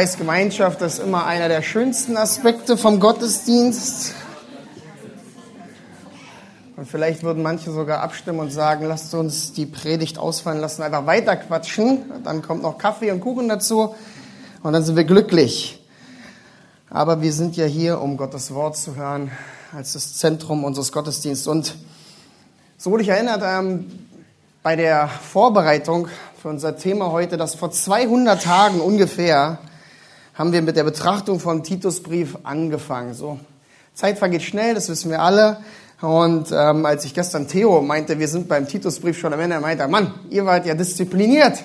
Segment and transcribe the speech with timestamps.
[0.00, 4.14] Ich weiß, Gemeinschaft ist immer einer der schönsten Aspekte vom Gottesdienst.
[6.78, 11.04] Und vielleicht würden manche sogar abstimmen und sagen, lasst uns die Predigt ausfallen lassen, einfach
[11.04, 12.10] weiter quatschen.
[12.24, 13.94] Dann kommt noch Kaffee und Kuchen dazu
[14.62, 15.84] und dann sind wir glücklich.
[16.88, 19.30] Aber wir sind ja hier, um Gottes Wort zu hören,
[19.76, 21.46] als das Zentrum unseres Gottesdienstes.
[21.46, 21.74] Und
[22.78, 23.84] so wurde ich erinnert ähm,
[24.62, 26.08] bei der Vorbereitung
[26.40, 29.58] für unser Thema heute, dass vor 200 Tagen ungefähr
[30.34, 33.14] haben wir mit der Betrachtung vom Titusbrief angefangen.
[33.14, 33.38] So,
[33.94, 35.58] Zeit vergeht schnell, das wissen wir alle.
[36.00, 39.60] Und ähm, als ich gestern Theo meinte, wir sind beim Titusbrief schon am Ende, er
[39.60, 41.62] meinte, Mann, ihr wart ja diszipliniert.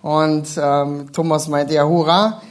[0.00, 2.42] Und ähm, Thomas meinte, ja, hurra.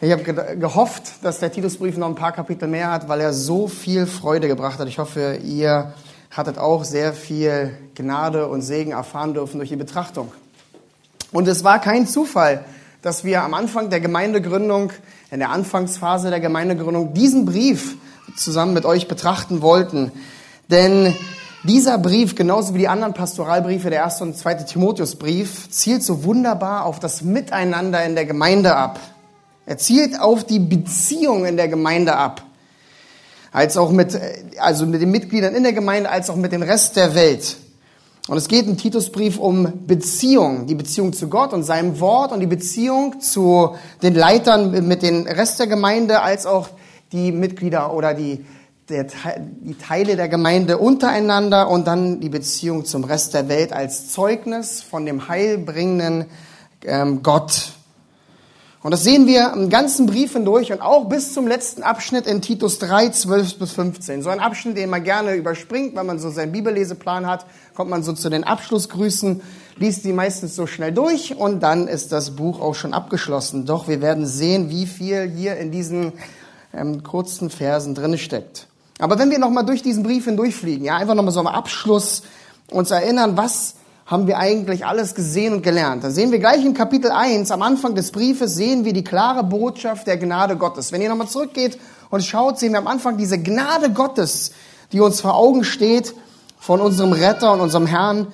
[0.00, 3.32] Ich habe ge gehofft, dass der Titusbrief noch ein paar Kapitel mehr hat, weil er
[3.32, 4.86] so viel Freude gebracht hat.
[4.88, 5.92] Ich hoffe, ihr
[6.30, 10.32] hattet auch sehr viel Gnade und Segen erfahren dürfen durch die Betrachtung.
[11.32, 12.64] Und es war kein Zufall,
[13.02, 14.92] dass wir am Anfang der Gemeindegründung,
[15.30, 17.96] in der Anfangsphase der Gemeindegründung, diesen Brief
[18.36, 20.12] zusammen mit euch betrachten wollten.
[20.70, 21.14] Denn
[21.64, 26.84] dieser Brief, genauso wie die anderen Pastoralbriefe, der erste und zweite Timotheusbrief, zielt so wunderbar
[26.84, 29.00] auf das Miteinander in der Gemeinde ab.
[29.66, 32.42] Er zielt auf die Beziehung in der Gemeinde ab.
[33.52, 34.18] Als auch mit,
[34.58, 37.56] also mit den Mitgliedern in der Gemeinde, als auch mit dem Rest der Welt.
[38.28, 42.40] Und es geht im Titusbrief um Beziehung, die Beziehung zu Gott und seinem Wort und
[42.40, 46.68] die Beziehung zu den Leitern mit den Rest der Gemeinde, als auch
[47.10, 48.44] die Mitglieder oder die,
[48.90, 49.06] der,
[49.40, 54.82] die Teile der Gemeinde untereinander und dann die Beziehung zum Rest der Welt als Zeugnis
[54.82, 56.26] von dem heilbringenden
[56.84, 57.72] ähm, Gott.
[58.80, 62.40] Und das sehen wir im ganzen Brief hindurch und auch bis zum letzten Abschnitt in
[62.40, 64.22] Titus 3, 12 bis 15.
[64.22, 67.44] So ein Abschnitt, den man gerne überspringt, wenn man so seinen Bibelleseplan hat,
[67.74, 69.42] kommt man so zu den Abschlussgrüßen,
[69.78, 73.66] liest die meistens so schnell durch und dann ist das Buch auch schon abgeschlossen.
[73.66, 76.12] Doch wir werden sehen, wie viel hier in diesen
[76.72, 78.68] ähm, kurzen Versen drin steckt.
[79.00, 82.22] Aber wenn wir nochmal durch diesen Brief hindurchfliegen, ja, einfach nochmal so am Abschluss
[82.70, 83.74] uns erinnern, was
[84.08, 86.02] haben wir eigentlich alles gesehen und gelernt.
[86.02, 89.44] Da sehen wir gleich in Kapitel 1, am Anfang des Briefes, sehen wir die klare
[89.44, 90.92] Botschaft der Gnade Gottes.
[90.92, 94.52] Wenn ihr nochmal zurückgeht und schaut, sehen wir am Anfang diese Gnade Gottes,
[94.92, 96.14] die uns vor Augen steht
[96.58, 98.28] von unserem Retter und unserem Herrn,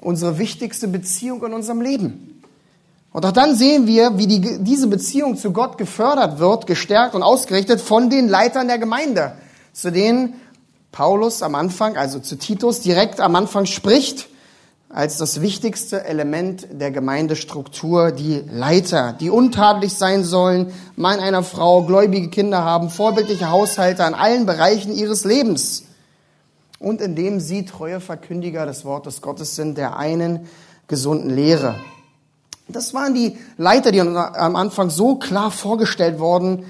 [0.00, 2.42] unsere wichtigste Beziehung in unserem Leben.
[3.12, 7.22] Und auch dann sehen wir, wie die, diese Beziehung zu Gott gefördert wird, gestärkt und
[7.22, 9.32] ausgerichtet von den Leitern der Gemeinde,
[9.74, 10.40] zu denen
[10.90, 14.26] Paulus am Anfang, also zu Titus, direkt am Anfang spricht
[14.90, 21.82] als das wichtigste Element der Gemeindestruktur die Leiter, die untadelig sein sollen, Mann einer Frau,
[21.82, 25.84] gläubige Kinder haben, vorbildliche Haushalte an allen Bereichen ihres Lebens
[26.78, 30.48] und indem sie treue Verkündiger des Wortes Gottes sind, der einen
[30.86, 31.74] gesunden Lehre.
[32.66, 36.64] Das waren die Leiter, die am Anfang so klar vorgestellt worden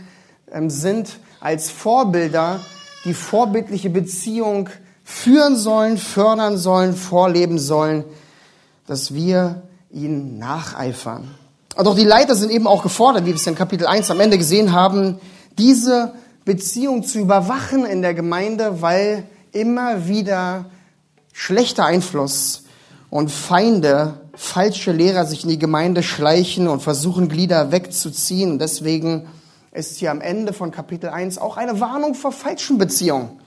[0.51, 2.61] ähm, sind, als Vorbilder,
[3.05, 4.71] die vorbildliche Beziehung
[5.09, 8.05] führen sollen, fördern sollen, vorleben sollen,
[8.87, 11.35] dass wir ihnen nacheifern.
[11.77, 14.37] Auch die Leiter sind eben auch gefordert, wie wir es in Kapitel 1 am Ende
[14.37, 15.19] gesehen haben,
[15.57, 16.13] diese
[16.45, 20.67] Beziehung zu überwachen in der Gemeinde, weil immer wieder
[21.33, 22.65] schlechter Einfluss
[23.09, 28.59] und Feinde, falsche Lehrer sich in die Gemeinde schleichen und versuchen, Glieder wegzuziehen.
[28.59, 29.27] Deswegen
[29.73, 33.41] ist hier am Ende von Kapitel 1 auch eine Warnung vor falschen Beziehungen.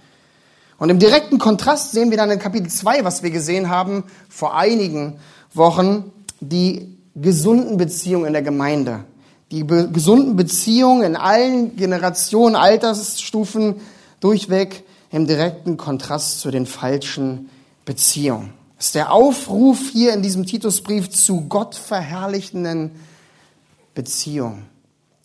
[0.81, 4.57] Und im direkten Kontrast sehen wir dann in Kapitel 2, was wir gesehen haben vor
[4.57, 5.19] einigen
[5.53, 9.03] Wochen, die gesunden Beziehungen in der Gemeinde.
[9.51, 13.75] Die be gesunden Beziehungen in allen Generationen, Altersstufen
[14.21, 17.51] durchweg im direkten Kontrast zu den falschen
[17.85, 18.51] Beziehungen.
[18.77, 22.89] Das ist der Aufruf hier in diesem Titusbrief zu Gott verherrlichenden
[23.93, 24.65] Beziehungen.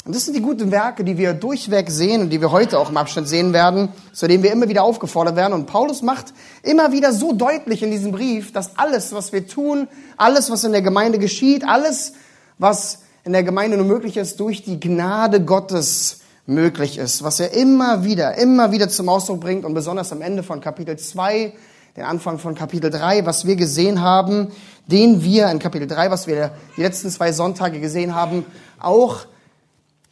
[0.07, 2.91] Und das sind die guten Werke, die wir durchweg sehen und die wir heute auch
[2.91, 5.53] im Abschnitt sehen werden, zu denen wir immer wieder aufgefordert werden.
[5.53, 6.27] Und Paulus macht
[6.63, 10.71] immer wieder so deutlich in diesem Brief, dass alles, was wir tun, alles, was in
[10.71, 12.13] der Gemeinde geschieht, alles,
[12.57, 17.53] was in der Gemeinde nur möglich ist, durch die Gnade Gottes möglich ist, was er
[17.55, 21.53] immer wieder, immer wieder zum Ausdruck bringt und besonders am Ende von Kapitel 2,
[21.97, 24.53] den Anfang von Kapitel 3, was wir gesehen haben,
[24.87, 28.45] den wir in Kapitel 3, was wir die letzten zwei Sonntage gesehen haben,
[28.79, 29.27] auch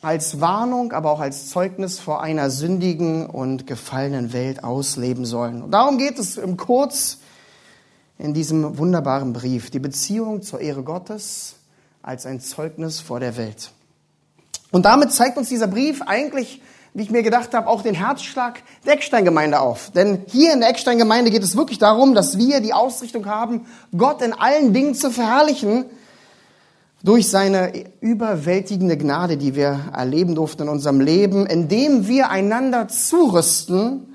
[0.05, 5.63] als Warnung, aber auch als Zeugnis vor einer sündigen und gefallenen Welt ausleben sollen.
[5.63, 7.19] Und darum geht es im Kurz
[8.19, 9.71] in diesem wunderbaren Brief.
[9.71, 11.57] Die Beziehung zur Ehre Gottes
[12.03, 13.73] als ein Zeugnis vor der Welt.
[14.71, 16.61] Und damit zeigt uns dieser Brief eigentlich,
[16.93, 19.91] wie ich mir gedacht habe, auch den Herzschlag der Eckstein-Gemeinde auf.
[19.91, 23.67] Denn hier in der Eckstein-Gemeinde geht es wirklich darum, dass wir die Ausrichtung haben,
[23.97, 25.87] Gott in allen Dingen zu verherrlichen
[27.05, 34.15] durch seine überwältigende Gnade, die wir erleben durften in unserem Leben, indem wir einander zurüsten,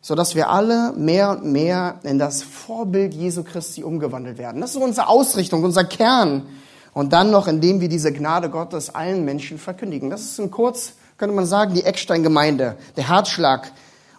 [0.00, 4.62] so dass wir alle mehr und mehr in das Vorbild Jesu Christi umgewandelt werden.
[4.62, 6.46] Das ist unsere Ausrichtung, unser Kern.
[6.94, 10.08] Und dann noch, indem wir diese Gnade Gottes allen Menschen verkündigen.
[10.08, 13.72] Das ist in kurz, könnte man sagen, die Eckstein-Gemeinde, der Herzschlag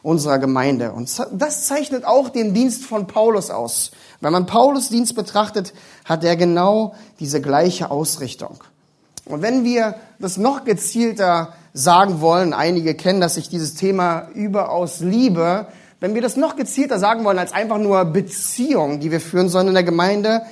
[0.08, 0.94] unserer Gemeinde.
[0.94, 3.92] Und das zeichnet auch den Dienst von Paulus aus.
[4.22, 5.74] Wenn man Paulus Dienst betrachtet,
[6.06, 8.64] hat er genau diese gleiche Ausrichtung.
[9.26, 15.02] Und wenn wir das noch gezielter sagen wollen, einige kennen, dass ich dieses Thema überaus
[15.02, 15.68] liebe,
[16.00, 19.68] wenn wir das noch gezielter sagen wollen als einfach nur Beziehung, die wir führen sollen
[19.68, 20.44] in der Gemeinde,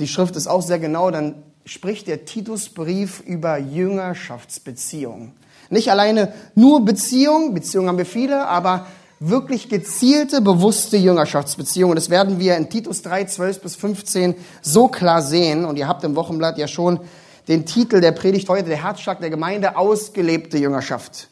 [0.00, 5.32] die Schrift ist auch sehr genau, dann spricht der Titusbrief über Jüngerschaftsbeziehungen.
[5.70, 8.86] Nicht alleine nur Beziehung, Beziehungen haben wir viele, aber
[9.20, 11.96] wirklich gezielte, bewusste Jüngerschaftsbeziehungen.
[11.96, 15.64] Das werden wir in Titus 3, 12 bis 15 so klar sehen.
[15.64, 17.00] Und ihr habt im Wochenblatt ja schon
[17.48, 21.28] den Titel der Predigt heute, der Herzschlag der Gemeinde, ausgelebte Jüngerschaft.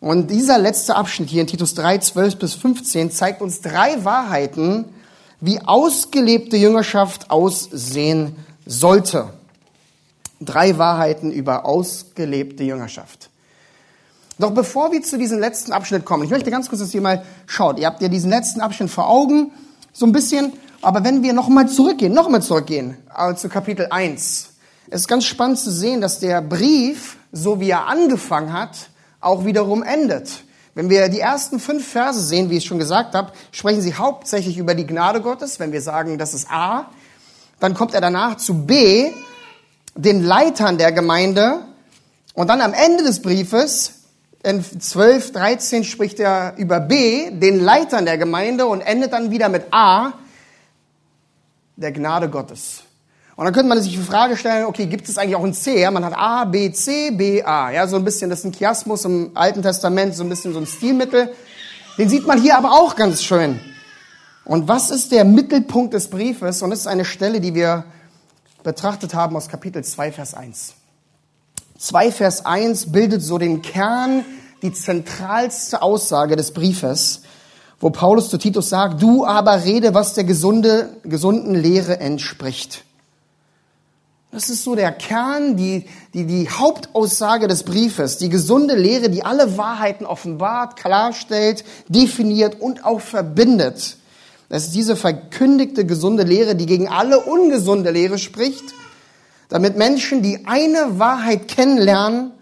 [0.00, 4.86] Und dieser letzte Abschnitt hier in Titus 3, 12 bis 15 zeigt uns drei Wahrheiten,
[5.40, 8.36] wie ausgelebte Jüngerschaft aussehen
[8.66, 9.30] sollte.
[10.40, 13.30] Drei Wahrheiten über ausgelebte Jüngerschaft.
[14.38, 17.24] Doch bevor wir zu diesem letzten Abschnitt kommen, ich möchte ganz kurz, dass ihr mal
[17.46, 17.78] schaut.
[17.78, 19.50] Ihr habt ja diesen letzten Abschnitt vor Augen,
[19.92, 20.52] so ein bisschen.
[20.82, 24.50] Aber wenn wir nochmal zurückgehen, nochmal zurückgehen, also zu Kapitel 1.
[24.88, 28.90] Es ist ganz spannend zu sehen, dass der Brief, so wie er angefangen hat,
[29.20, 30.30] auch wiederum endet.
[30.74, 34.58] Wenn wir die ersten fünf Verse sehen, wie ich schon gesagt habe, sprechen sie hauptsächlich
[34.58, 35.58] über die Gnade Gottes.
[35.58, 36.90] Wenn wir sagen, das ist A,
[37.58, 39.10] dann kommt er danach zu B,
[39.94, 41.60] den Leitern der Gemeinde.
[42.34, 43.95] Und dann am Ende des Briefes
[44.42, 49.48] in 12, 13 spricht er über B, den Leitern der Gemeinde und endet dann wieder
[49.48, 50.12] mit A,
[51.76, 52.82] der Gnade Gottes.
[53.36, 55.80] Und dann könnte man sich die Frage stellen, okay, gibt es eigentlich auch ein C?
[55.80, 57.70] Ja, man hat A, B, C, B, A.
[57.70, 60.58] Ja, so ein bisschen, das ist ein Chiasmus im Alten Testament, so ein bisschen so
[60.58, 61.34] ein Stilmittel.
[61.98, 63.60] Den sieht man hier aber auch ganz schön.
[64.46, 66.62] Und was ist der Mittelpunkt des Briefes?
[66.62, 67.84] Und das ist eine Stelle, die wir
[68.62, 70.75] betrachtet haben aus Kapitel 2, Vers 1.
[71.78, 74.24] 2 Vers 1 bildet so den Kern,
[74.62, 77.22] die zentralste Aussage des Briefes,
[77.80, 82.84] wo Paulus zu Titus sagt, du aber rede, was der gesunde, gesunden Lehre entspricht.
[84.32, 89.24] Das ist so der Kern, die, die, die Hauptaussage des Briefes, die gesunde Lehre, die
[89.24, 93.98] alle Wahrheiten offenbart, klarstellt, definiert und auch verbindet.
[94.48, 98.64] Das ist diese verkündigte gesunde Lehre, die gegen alle ungesunde Lehre spricht
[99.48, 102.32] damit Menschen, die eine Wahrheit kennenlernen,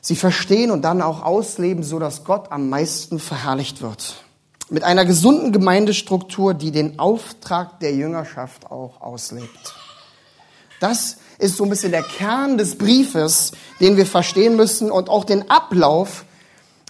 [0.00, 4.22] sie verstehen und dann auch ausleben, so dass Gott am meisten verherrlicht wird.
[4.68, 9.74] Mit einer gesunden Gemeindestruktur, die den Auftrag der Jüngerschaft auch auslebt.
[10.80, 15.24] Das ist so ein bisschen der Kern des Briefes, den wir verstehen müssen und auch
[15.24, 16.24] den Ablauf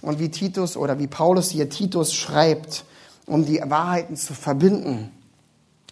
[0.01, 2.83] und wie Titus oder wie Paulus hier Titus schreibt,
[3.25, 5.11] um die Wahrheiten zu verbinden.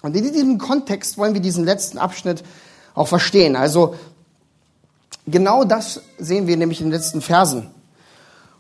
[0.06, 2.44] Und in diesem Kontext wollen wir diesen letzten Abschnitt
[2.94, 3.56] auch verstehen.
[3.56, 3.96] Also
[5.26, 7.72] genau das sehen wir nämlich in den letzten Versen.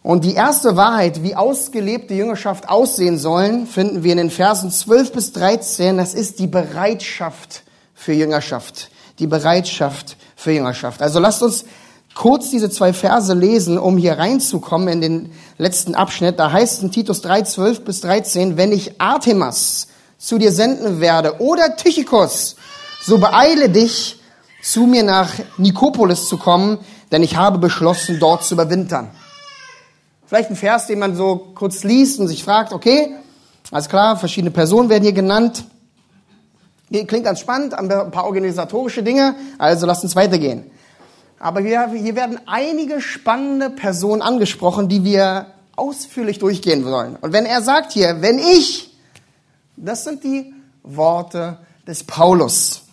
[0.01, 5.11] Und die erste Wahrheit, wie ausgelebte Jüngerschaft aussehen sollen, finden wir in den Versen 12
[5.11, 5.97] bis 13.
[5.97, 7.61] Das ist die Bereitschaft
[7.93, 8.89] für Jüngerschaft.
[9.19, 11.03] Die Bereitschaft für Jüngerschaft.
[11.03, 11.65] Also lasst uns
[12.15, 16.39] kurz diese zwei Verse lesen, um hier reinzukommen in den letzten Abschnitt.
[16.39, 21.39] Da heißt in Titus 3, 12 bis 13, wenn ich Artemas, zu dir senden werde,
[21.39, 22.55] oder Tychikos,
[23.01, 24.19] so beeile dich,
[24.62, 26.79] zu mir nach Nikopolis zu kommen,
[27.12, 29.12] denn ich habe beschlossen, dort zu überwintern.
[30.25, 33.15] Vielleicht ein Vers, den man so kurz liest und sich fragt, okay,
[33.72, 35.65] alles klar, verschiedene Personen werden hier genannt.
[36.89, 40.72] Klingt ganz spannend, ein paar organisatorische Dinge, also lasst uns weitergehen.
[41.39, 47.17] Aber hier, hier werden einige spannende Personen angesprochen, die wir ausführlich durchgehen sollen.
[47.22, 48.94] Und wenn er sagt hier, wenn ich,
[49.77, 50.53] das sind die
[50.84, 52.84] Worte des Paulus,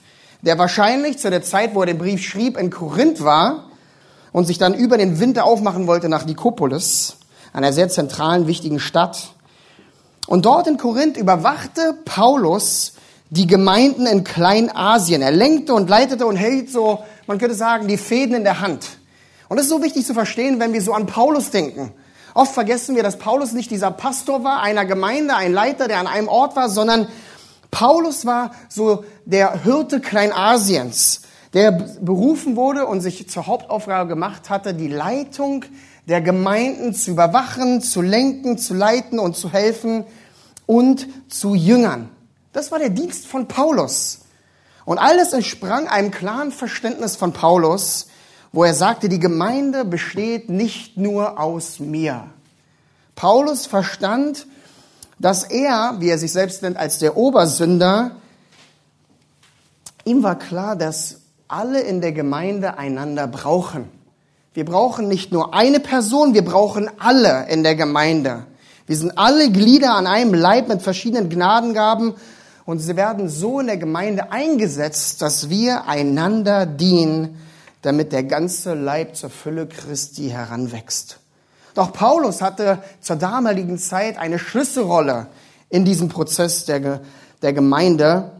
[0.42, 3.64] der wahrscheinlich zu der Zeit, wo er den Brief schrieb, in Korinth war
[4.32, 7.18] und sich dann über den Winter aufmachen wollte nach Nikopolis,
[7.52, 9.34] einer sehr zentralen, wichtigen Stadt.
[10.26, 12.94] Und dort in Korinth überwachte Paulus
[13.30, 15.22] die Gemeinden in Kleinasien.
[15.22, 18.98] Er lenkte und leitete und hält so, man könnte sagen, die Fäden in der Hand.
[19.48, 21.92] Und das ist so wichtig zu verstehen, wenn wir so an Paulus denken.
[22.34, 26.06] Oft vergessen wir, dass Paulus nicht dieser Pastor war, einer Gemeinde, ein Leiter, der an
[26.06, 27.08] einem Ort war, sondern
[27.70, 31.22] Paulus war so der Hirte Kleinasiens,
[31.52, 35.64] der berufen wurde und sich zur Hauptaufgabe gemacht hatte, die Leitung
[36.06, 40.04] der Gemeinden zu überwachen, zu lenken, zu leiten und zu helfen
[40.66, 42.08] und zu jüngern.
[42.52, 44.20] Das war der Dienst von Paulus.
[44.84, 48.08] Und alles entsprang einem klaren Verständnis von Paulus,
[48.52, 52.24] wo er sagte, die Gemeinde besteht nicht nur aus mir.
[53.14, 54.46] Paulus verstand,
[55.18, 58.12] dass er, wie er sich selbst nennt, als der Obersünder,
[60.04, 63.88] ihm war klar, dass alle in der Gemeinde einander brauchen.
[64.54, 68.44] Wir brauchen nicht nur eine Person, wir brauchen alle in der Gemeinde.
[68.86, 72.14] Wir sind alle Glieder an einem Leib mit verschiedenen Gnadengaben
[72.66, 77.38] und sie werden so in der Gemeinde eingesetzt, dass wir einander dienen,
[77.82, 81.18] damit der ganze Leib zur Fülle Christi heranwächst.
[81.74, 85.26] Doch Paulus hatte zur damaligen Zeit eine Schlüsselrolle
[85.68, 87.00] in diesem Prozess der,
[87.40, 88.30] der Gemeinde,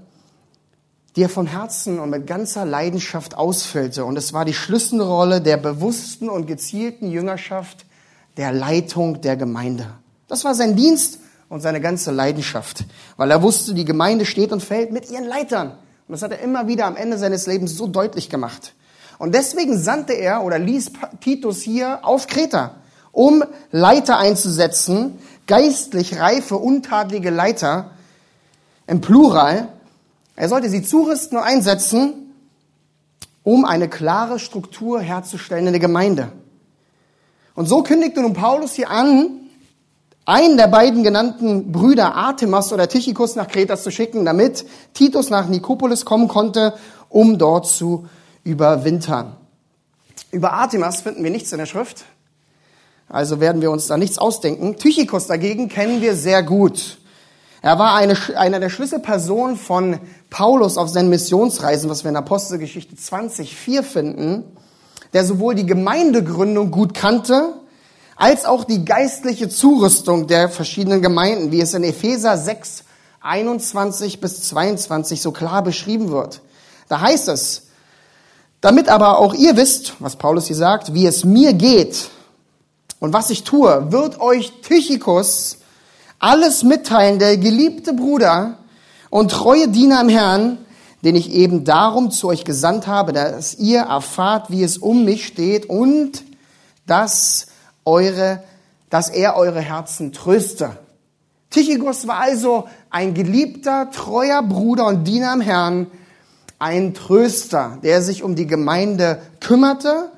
[1.17, 4.05] die er von Herzen und mit ganzer Leidenschaft ausfüllte.
[4.05, 7.85] Und es war die Schlüsselrolle der bewussten und gezielten Jüngerschaft
[8.37, 9.87] der Leitung der Gemeinde.
[10.29, 11.19] Das war sein Dienst
[11.49, 12.85] und seine ganze Leidenschaft,
[13.17, 15.73] weil er wusste, die Gemeinde steht und fällt mit ihren Leitern.
[16.09, 18.75] Und das hat er immer wieder am Ende seines Lebens so deutlich gemacht.
[19.23, 22.75] Und deswegen sandte er oder ließ Titus hier auf Kreta,
[23.12, 27.93] um Leiter einzusetzen, geistlich reife, untadlige Leiter
[28.88, 29.69] im Plural.
[30.35, 32.35] Er sollte sie zurüsten und einsetzen,
[33.45, 36.33] um eine klare Struktur herzustellen in der Gemeinde.
[37.55, 39.38] Und so kündigte nun Paulus hier an,
[40.25, 45.47] einen der beiden genannten Brüder Artemas oder Tychicus nach Kreta zu schicken, damit Titus nach
[45.47, 46.75] Nikopolis kommen konnte,
[47.09, 48.09] um dort zu
[48.45, 49.37] überwintern.
[50.31, 52.05] Über Artemas finden wir nichts in der Schrift,
[53.09, 54.77] also werden wir uns da nichts ausdenken.
[54.77, 56.99] Tychicus dagegen kennen wir sehr gut.
[57.61, 62.97] Er war eine, einer der Schlüsselpersonen von Paulus auf seinen Missionsreisen, was wir in Apostelgeschichte
[62.97, 64.45] 20, 4 finden,
[65.13, 67.55] der sowohl die Gemeindegründung gut kannte,
[68.17, 72.85] als auch die geistliche Zurüstung der verschiedenen Gemeinden, wie es in Epheser 6,
[73.21, 76.41] 21 bis 22 so klar beschrieben wird.
[76.89, 77.69] Da heißt es,
[78.62, 82.09] damit aber auch ihr wisst, was Paulus hier sagt, wie es mir geht
[83.00, 85.59] und was ich tue, wird euch Tychicus
[86.21, 88.59] alles mitteilen, der geliebte Bruder
[89.11, 90.59] und treue Diener im Herrn,
[91.04, 95.26] den ich eben darum zu euch gesandt habe, dass ihr erfahrt, wie es um mich
[95.26, 96.23] steht und
[96.87, 97.49] dass
[97.85, 98.45] eure,
[98.88, 100.78] dass er eure Herzen tröste.
[101.50, 105.88] Tychicus war also ein geliebter, treuer Bruder und Diener im Herrn,
[106.62, 110.12] ein Tröster, der sich um die Gemeinde kümmerte,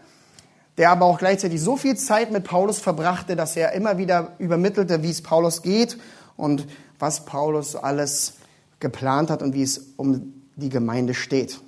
[0.76, 5.02] der aber auch gleichzeitig so viel Zeit mit Paulus verbrachte, dass er immer wieder übermittelte,
[5.02, 5.96] wie es Paulus geht
[6.36, 6.66] und
[6.98, 8.34] was Paulus alles
[8.78, 11.60] geplant hat und wie es um die Gemeinde steht.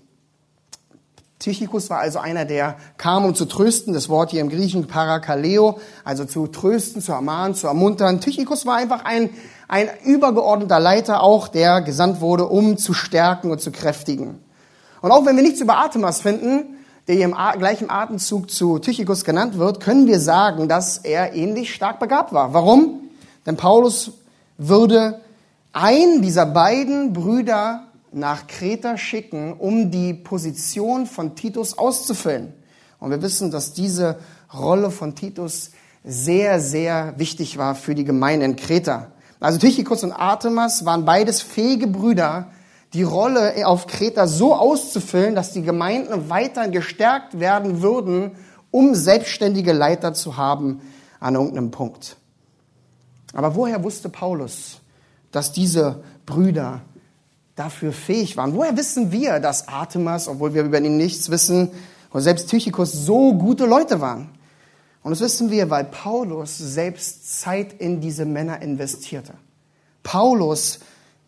[1.38, 3.94] Tychicus war also einer, der kam, um zu trösten.
[3.94, 8.20] Das Wort hier im Griechischen Parakaleo, also zu trösten, zu ermahnen, zu ermuntern.
[8.20, 9.30] Tychicus war einfach ein,
[9.68, 14.45] ein übergeordneter Leiter auch, der gesandt wurde, um zu stärken und zu kräftigen.
[15.06, 19.56] Und auch wenn wir nichts über Artemas finden, der im gleichen Atemzug zu Tychicus genannt
[19.56, 22.54] wird, können wir sagen, dass er ähnlich stark begabt war.
[22.54, 23.02] Warum?
[23.46, 24.10] Denn Paulus
[24.58, 25.20] würde
[25.72, 32.52] einen dieser beiden Brüder nach Kreta schicken, um die Position von Titus auszufüllen.
[32.98, 34.18] Und wir wissen, dass diese
[34.52, 35.70] Rolle von Titus
[36.02, 39.12] sehr, sehr wichtig war für die Gemeinde in Kreta.
[39.38, 42.48] Also Tychicus und Artemas waren beides fähige Brüder,
[42.96, 48.32] die Rolle auf Kreta so auszufüllen, dass die Gemeinden weiter gestärkt werden würden,
[48.70, 50.80] um selbstständige Leiter zu haben
[51.20, 52.16] an irgendeinem Punkt.
[53.34, 54.80] Aber woher wusste Paulus,
[55.30, 56.80] dass diese Brüder
[57.54, 58.54] dafür fähig waren.
[58.54, 61.70] Woher wissen wir, dass Artemas, obwohl wir über ihn nichts wissen,
[62.12, 64.30] und selbst Tychicus so gute Leute waren?
[65.02, 69.34] Und das wissen wir, weil Paulus selbst Zeit in diese Männer investierte.
[70.02, 70.80] Paulus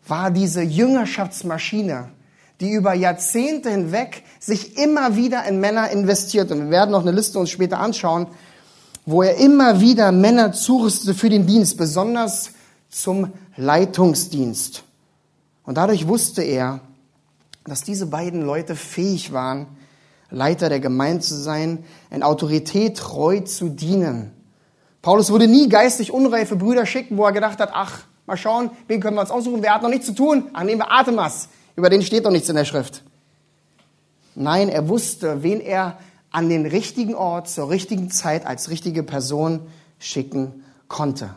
[0.07, 2.09] war diese Jüngerschaftsmaschine,
[2.59, 6.51] die über Jahrzehnte hinweg sich immer wieder in Männer investiert.
[6.51, 8.27] Und wir werden noch eine Liste uns später anschauen,
[9.05, 12.51] wo er immer wieder Männer zurüstete für den Dienst, besonders
[12.89, 14.83] zum Leitungsdienst.
[15.63, 16.81] Und dadurch wusste er,
[17.65, 19.67] dass diese beiden Leute fähig waren,
[20.31, 24.31] Leiter der Gemeinde zu sein, in Autorität treu zu dienen.
[25.01, 29.01] Paulus würde nie geistig unreife Brüder schicken, wo er gedacht hat, ach, mal schauen, wen
[29.01, 30.45] können wir uns aussuchen, wer hat noch nichts zu tun?
[30.53, 33.03] Ach, nehmen wir Artemas, über den steht doch nichts in der Schrift.
[34.35, 35.97] Nein, er wusste, wen er
[36.31, 39.61] an den richtigen Ort, zur richtigen Zeit als richtige Person
[39.97, 41.31] schicken konnte.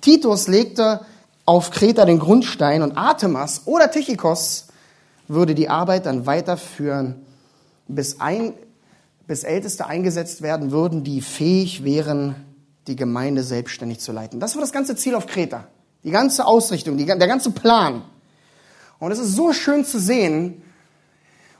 [0.00, 1.00] Titus legte
[1.46, 4.68] auf Kreta den Grundstein und Artemas oder Tychikos
[5.28, 7.24] würde die Arbeit dann weiterführen,
[7.88, 8.52] bis, ein,
[9.26, 12.36] bis Älteste eingesetzt werden würden, die fähig wären,
[12.86, 14.40] die Gemeinde selbstständig zu leiten.
[14.40, 15.66] Das war das ganze Ziel auf Kreta.
[16.04, 18.02] Die ganze Ausrichtung, die, der ganze Plan.
[18.98, 20.62] Und es ist so schön zu sehen,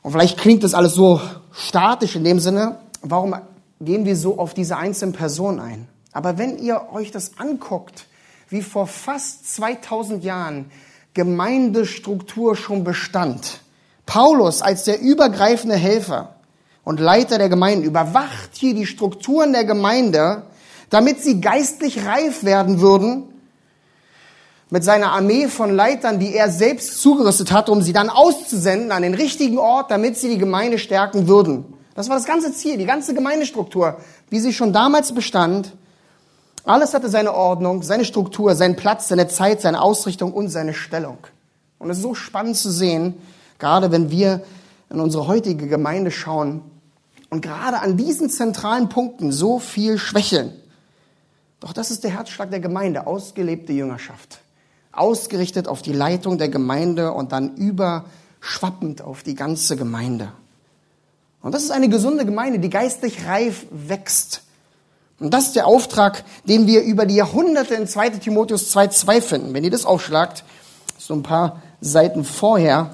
[0.02, 1.20] und vielleicht klingt das alles so
[1.50, 3.34] statisch in dem Sinne, warum
[3.80, 5.88] gehen wir so auf diese einzelnen Personen ein?
[6.12, 8.06] Aber wenn ihr euch das anguckt,
[8.48, 10.70] wie vor fast 2000 Jahren
[11.14, 13.60] Gemeindestruktur schon bestand,
[14.06, 16.36] Paulus als der übergreifende Helfer
[16.84, 20.42] und Leiter der Gemeinde überwacht hier die Strukturen der Gemeinde,
[20.90, 23.24] damit sie geistlich reif werden würden,
[24.70, 29.02] mit seiner Armee von Leitern, die er selbst zugerüstet hat, um sie dann auszusenden an
[29.02, 31.64] den richtigen Ort, damit sie die Gemeinde stärken würden.
[31.94, 33.98] Das war das ganze Ziel, die ganze Gemeindestruktur,
[34.30, 35.72] wie sie schon damals bestand.
[36.64, 41.18] Alles hatte seine Ordnung, seine Struktur, seinen Platz, seine Zeit, seine Ausrichtung und seine Stellung.
[41.78, 43.14] Und es ist so spannend zu sehen,
[43.58, 44.42] Gerade wenn wir
[44.90, 46.62] in unsere heutige Gemeinde schauen
[47.30, 50.52] und gerade an diesen zentralen Punkten so viel schwächeln.
[51.60, 54.40] Doch das ist der Herzschlag der Gemeinde, ausgelebte Jüngerschaft.
[54.98, 60.32] Ausgerichtet auf die Leitung der Gemeinde und dann überschwappend auf die ganze Gemeinde.
[61.42, 64.42] Und das ist eine gesunde Gemeinde, die geistlich reif wächst.
[65.20, 69.54] Und das ist der Auftrag, den wir über die Jahrhunderte in 2 Timotheus 2,2 finden.
[69.54, 70.44] Wenn ihr das aufschlagt,
[70.98, 72.90] so ein paar Seiten vorher,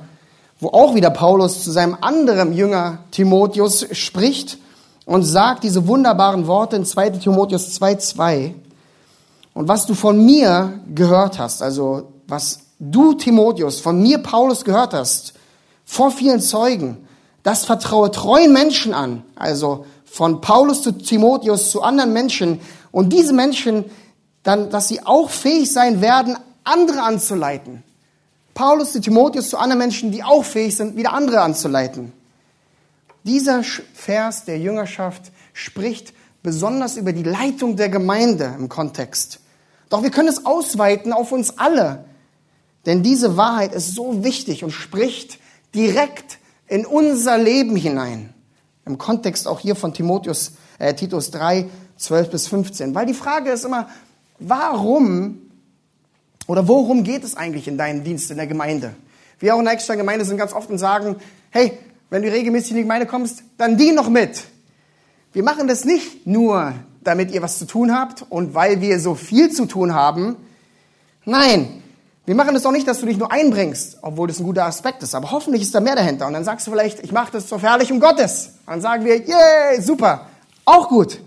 [0.59, 4.59] wo auch wieder Paulus zu seinem anderen Jünger Timotheus spricht
[5.07, 8.55] und sagt diese wunderbaren Worte in 2 Timotheus 2,2.
[9.55, 14.95] Und was du von mir gehört hast, also was du Timotheus von mir Paulus gehört
[14.95, 15.35] hast,
[15.85, 17.09] vor vielen Zeugen,
[17.43, 22.61] das vertraue treuen Menschen an, also von Paulus zu Timotheus zu anderen Menschen
[22.93, 23.85] und diese Menschen
[24.43, 27.83] dann, dass sie auch fähig sein werden, andere anzuleiten.
[28.55, 32.13] Paulus zu Timotheus zu anderen Menschen, die auch fähig sind, wieder andere anzuleiten.
[33.25, 39.40] Dieser Vers der Jüngerschaft spricht besonders über die Leitung der Gemeinde im Kontext.
[39.88, 42.05] Doch wir können es ausweiten auf uns alle.
[42.87, 45.38] Denn diese Wahrheit ist so wichtig und spricht
[45.74, 48.33] direkt in unser Leben hinein.
[48.87, 52.94] Im Kontext auch hier von Timotheus, äh, Titus 3, 12 bis 15.
[52.94, 53.88] Weil die Frage ist immer,
[54.38, 55.38] warum
[56.46, 58.94] oder worum geht es eigentlich in deinem Dienst in der Gemeinde?
[59.38, 61.16] Wir auch in der extra Gemeinde sind ganz oft und sagen,
[61.50, 64.44] hey, wenn du regelmäßig in die Gemeinde kommst, dann dien noch mit.
[65.33, 69.14] Wir machen das nicht nur, damit ihr was zu tun habt und weil wir so
[69.14, 70.37] viel zu tun haben.
[71.25, 71.83] Nein,
[72.27, 75.03] wir machen das auch nicht, dass du dich nur einbringst, obwohl das ein guter Aspekt
[75.03, 75.14] ist.
[75.14, 76.27] Aber hoffentlich ist da mehr dahinter.
[76.27, 78.55] Und dann sagst du vielleicht, ich mache das zur Verherrlichung Gottes.
[78.66, 80.27] Und dann sagen wir, yay, super,
[80.64, 81.21] auch gut.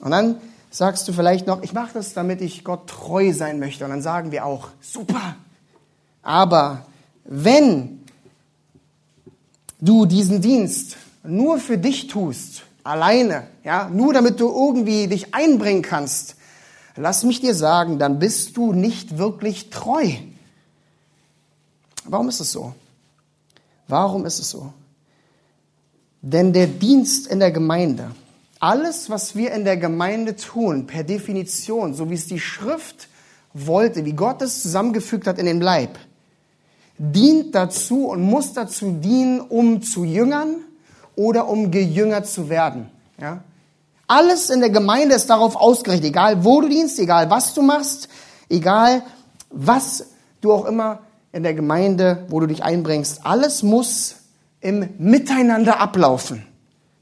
[0.00, 3.84] Und dann sagst du vielleicht noch, ich mache das, damit ich Gott treu sein möchte.
[3.84, 5.36] Und dann sagen wir auch, super.
[6.22, 6.86] Aber
[7.24, 8.04] wenn
[9.80, 15.82] du diesen Dienst nur für dich tust, alleine, ja, nur damit du irgendwie dich einbringen
[15.82, 16.36] kannst,
[16.96, 20.10] lass mich dir sagen, dann bist du nicht wirklich treu.
[22.04, 22.74] Warum ist es so?
[23.86, 24.72] Warum ist es so?
[26.22, 28.10] Denn der Dienst in der Gemeinde,
[28.58, 33.08] alles, was wir in der Gemeinde tun, per Definition, so wie es die Schrift
[33.52, 35.98] wollte, wie Gott es zusammengefügt hat in den Leib,
[36.96, 40.56] dient dazu und muss dazu dienen, um zu jüngern
[41.18, 42.88] oder um gejüngert zu werden.
[43.20, 43.42] Ja?
[44.06, 48.08] Alles in der Gemeinde ist darauf ausgerichtet, egal wo du dienst, egal was du machst,
[48.48, 49.02] egal
[49.50, 50.06] was
[50.40, 51.00] du auch immer
[51.32, 54.14] in der Gemeinde, wo du dich einbringst, alles muss
[54.60, 56.46] im Miteinander ablaufen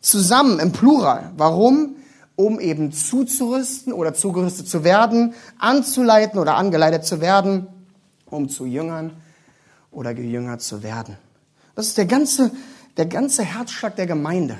[0.00, 1.32] zusammen im Plural.
[1.36, 1.96] Warum?
[2.36, 7.66] Um eben zuzurüsten oder zugerüstet zu werden, anzuleiten oder angeleitet zu werden,
[8.26, 9.12] um zu Jüngern
[9.90, 11.16] oder gejüngert zu werden.
[11.74, 12.50] Das ist der ganze,
[12.96, 14.56] der ganze Herzschlag der Gemeinde.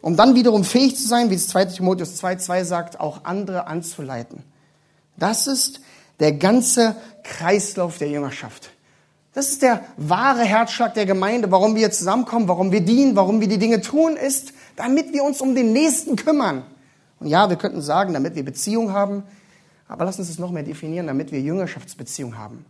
[0.00, 4.44] Um dann wiederum fähig zu sein, wie es 2 Timotheus 2,2 sagt, auch andere anzuleiten.
[5.16, 5.80] Das ist
[6.20, 8.70] der ganze Kreislauf der Jüngerschaft.
[9.34, 13.48] Das ist der wahre Herzschlag der Gemeinde, warum wir zusammenkommen, warum wir dienen, warum wir
[13.48, 16.64] die Dinge tun, ist, damit wir uns um den Nächsten kümmern.
[17.20, 19.24] Und ja, wir könnten sagen, damit wir Beziehung haben,
[19.88, 22.64] aber lass uns es noch mehr definieren, damit wir Jüngerschaftsbeziehung haben.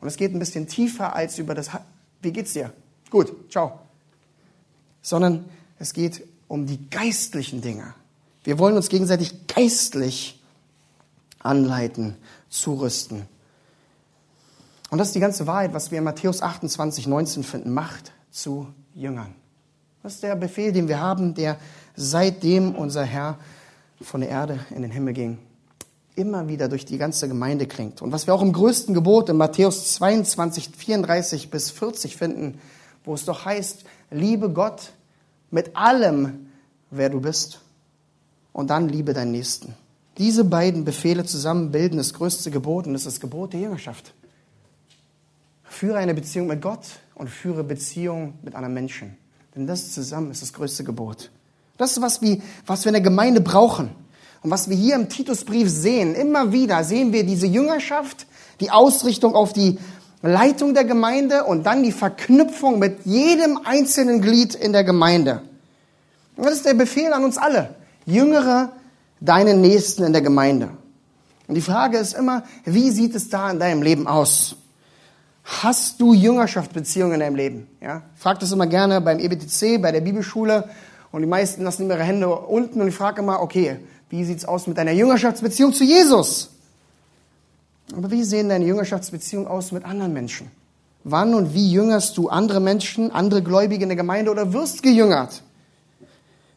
[0.00, 1.70] Und es geht ein bisschen tiefer als über das,
[2.22, 2.72] wie geht's dir?
[3.10, 3.85] Gut, ciao.
[5.06, 5.44] Sondern
[5.78, 7.94] es geht um die geistlichen Dinge.
[8.42, 10.42] Wir wollen uns gegenseitig geistlich
[11.38, 12.16] anleiten,
[12.48, 13.22] zurüsten.
[14.90, 17.72] Und das ist die ganze Wahrheit, was wir in Matthäus 28, 19 finden.
[17.72, 18.66] Macht zu
[18.96, 19.32] Jüngern.
[20.02, 21.56] Das ist der Befehl, den wir haben, der
[21.94, 23.38] seitdem unser Herr
[24.00, 25.38] von der Erde in den Himmel ging,
[26.16, 28.02] immer wieder durch die ganze Gemeinde klingt.
[28.02, 32.58] Und was wir auch im größten Gebot in Matthäus 22, 34 bis 40 finden,
[33.04, 34.90] wo es doch heißt, liebe Gott
[35.56, 36.50] mit allem,
[36.90, 37.60] wer du bist,
[38.52, 39.74] und dann liebe deinen Nächsten.
[40.18, 44.12] Diese beiden Befehle zusammen bilden das größte Gebot und das ist das Gebot der Jüngerschaft.
[45.64, 49.16] Führe eine Beziehung mit Gott und führe Beziehung mit anderen Menschen.
[49.54, 51.30] Denn das zusammen ist das größte Gebot.
[51.78, 53.88] Das ist, was wir, was wir in der Gemeinde brauchen.
[54.42, 58.26] Und was wir hier im Titusbrief sehen, immer wieder sehen wir diese Jüngerschaft,
[58.60, 59.78] die Ausrichtung auf die
[60.26, 65.42] Leitung der Gemeinde und dann die Verknüpfung mit jedem einzelnen Glied in der Gemeinde.
[66.36, 67.74] Das ist der Befehl an uns alle.
[68.04, 68.72] Jüngere
[69.20, 70.70] deinen Nächsten in der Gemeinde.
[71.48, 74.56] Und die Frage ist immer, wie sieht es da in deinem Leben aus?
[75.44, 77.68] Hast du Jüngerschaftsbeziehungen in deinem Leben?
[77.80, 78.02] Ja?
[78.16, 80.68] Frag das immer gerne beim EBTC, bei der Bibelschule.
[81.12, 83.78] Und die meisten lassen ihre Hände unten und ich frage immer, okay,
[84.10, 86.50] wie sieht's aus mit deiner Jüngerschaftsbeziehung zu Jesus?
[87.94, 90.50] Aber wie sehen deine Jüngerschaftsbeziehungen aus mit anderen Menschen?
[91.04, 95.42] Wann und wie jüngerst du andere Menschen, andere Gläubige in der Gemeinde oder wirst gejüngert?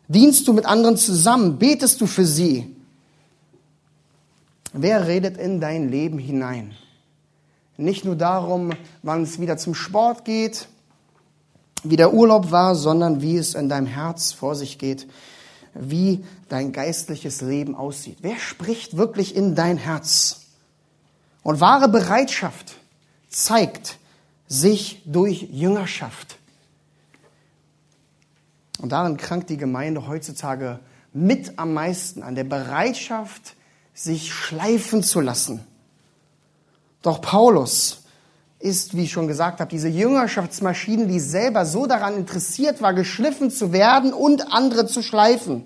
[0.08, 1.60] Dienst du mit anderen zusammen?
[1.60, 2.76] Betest du für sie?
[4.74, 6.74] Wer redet in dein Leben hinein?
[7.78, 8.72] Nicht nur darum,
[9.04, 10.68] wann es wieder zum Sport geht,
[11.84, 15.08] wie der Urlaub war, sondern wie es in deinem Herz vor sich geht,
[15.76, 18.18] wie dein geistliches Leben aussieht.
[18.22, 20.42] Wer spricht wirklich in dein Herz?
[21.50, 22.76] Und wahre Bereitschaft
[23.28, 23.98] zeigt
[24.48, 26.38] sich durch Jüngerschaft.
[28.80, 30.80] Und darin krankt die Gemeinde heutzutage
[31.12, 33.56] mit am meisten an der Bereitschaft,
[33.96, 35.66] sich schleifen zu lassen.
[37.02, 38.04] Doch Paulus
[38.60, 43.50] ist, wie ich schon gesagt habe, diese Jüngerschaftsmaschine, die selber so daran interessiert war, geschliffen
[43.50, 45.64] zu werden und andere zu schleifen.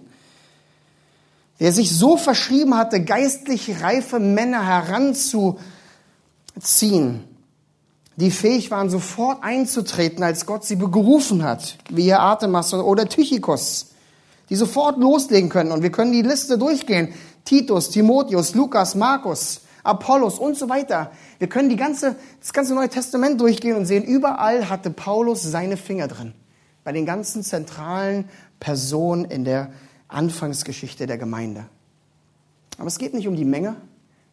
[1.60, 4.66] Der sich so verschrieben hatte, geistlich reife Männer
[6.54, 7.24] heranzuziehen,
[8.16, 13.92] die fähig waren, sofort einzutreten, als Gott sie berufen hat, wie Herr Artemas oder Tychikos,
[14.50, 15.72] die sofort loslegen können.
[15.72, 17.14] Und wir können die Liste durchgehen.
[17.44, 21.12] Titus, Timotheus, Lukas, Markus, Apollos und so weiter.
[21.40, 25.76] Wir können die ganze, das ganze Neue Testament durchgehen und sehen, überall hatte Paulus seine
[25.76, 26.34] Finger drin.
[26.84, 29.72] Bei den ganzen zentralen Personen in der
[30.08, 31.66] Anfangsgeschichte der Gemeinde.
[32.78, 33.76] Aber es geht nicht um die Menge,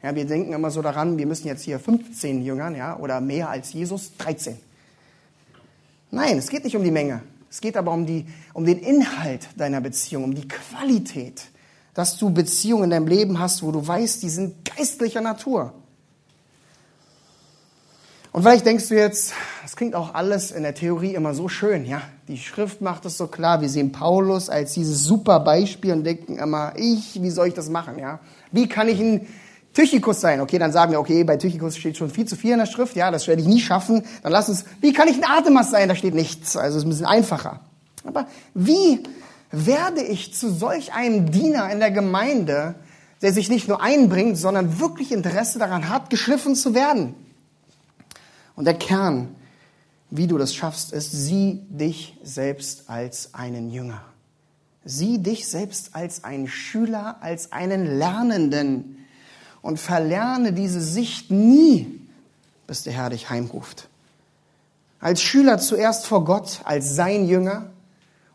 [0.02, 3.50] ja, wir denken immer so daran, wir müssen jetzt hier 15 Jüngern, ja, oder mehr
[3.50, 4.56] als Jesus, 13.
[6.10, 7.22] Nein, es geht nicht um die Menge.
[7.50, 11.42] Es geht aber um, die, um den Inhalt deiner Beziehung, um die Qualität,
[11.94, 15.74] dass du Beziehungen in deinem Leben hast, wo du weißt, die sind geistlicher Natur.
[18.32, 19.32] Und vielleicht denkst du jetzt,
[19.62, 22.00] das klingt auch alles in der Theorie immer so schön, ja.
[22.28, 23.60] Die Schrift macht es so klar.
[23.60, 27.68] Wir sehen Paulus als dieses super Beispiel und denken immer, ich, wie soll ich das
[27.68, 28.20] machen, ja?
[28.52, 29.26] Wie kann ich ein
[29.72, 30.40] Tychikus sein.
[30.40, 32.96] Okay, dann sagen wir, okay, bei Tychikus steht schon viel zu viel in der Schrift.
[32.96, 34.02] Ja, das werde ich nie schaffen.
[34.22, 35.88] Dann lass uns, wie kann ich ein Artemas sein?
[35.88, 36.56] Da steht nichts.
[36.56, 37.61] Also ist ein bisschen einfacher.
[38.04, 39.00] Aber wie
[39.52, 42.74] werde ich zu solch einem Diener in der Gemeinde,
[43.22, 47.14] der sich nicht nur einbringt, sondern wirklich Interesse daran hat, geschliffen zu werden?
[48.56, 49.37] Und der Kern,
[50.11, 54.02] wie du das schaffst, ist, sieh dich selbst als einen Jünger.
[54.85, 58.96] Sieh dich selbst als einen Schüler, als einen Lernenden
[59.62, 62.00] und verlerne diese Sicht nie,
[62.66, 63.88] bis der Herr dich heimruft.
[65.00, 67.70] Als Schüler zuerst vor Gott, als sein Jünger,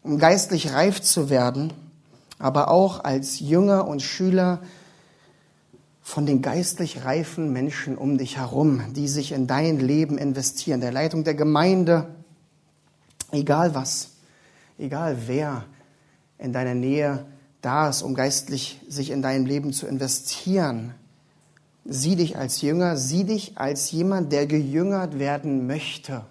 [0.03, 1.73] um geistlich reif zu werden,
[2.39, 4.59] aber auch als Jünger und Schüler
[6.01, 10.91] von den geistlich reifen Menschen um dich herum, die sich in dein Leben investieren, der
[10.91, 12.07] Leitung der Gemeinde,
[13.31, 14.09] egal was,
[14.77, 15.65] egal wer
[16.37, 17.25] in deiner Nähe
[17.61, 20.93] da ist, um geistlich sich in dein Leben zu investieren,
[21.85, 26.25] Sieh dich als Jünger, sieh dich als jemand, der gejüngert werden möchte.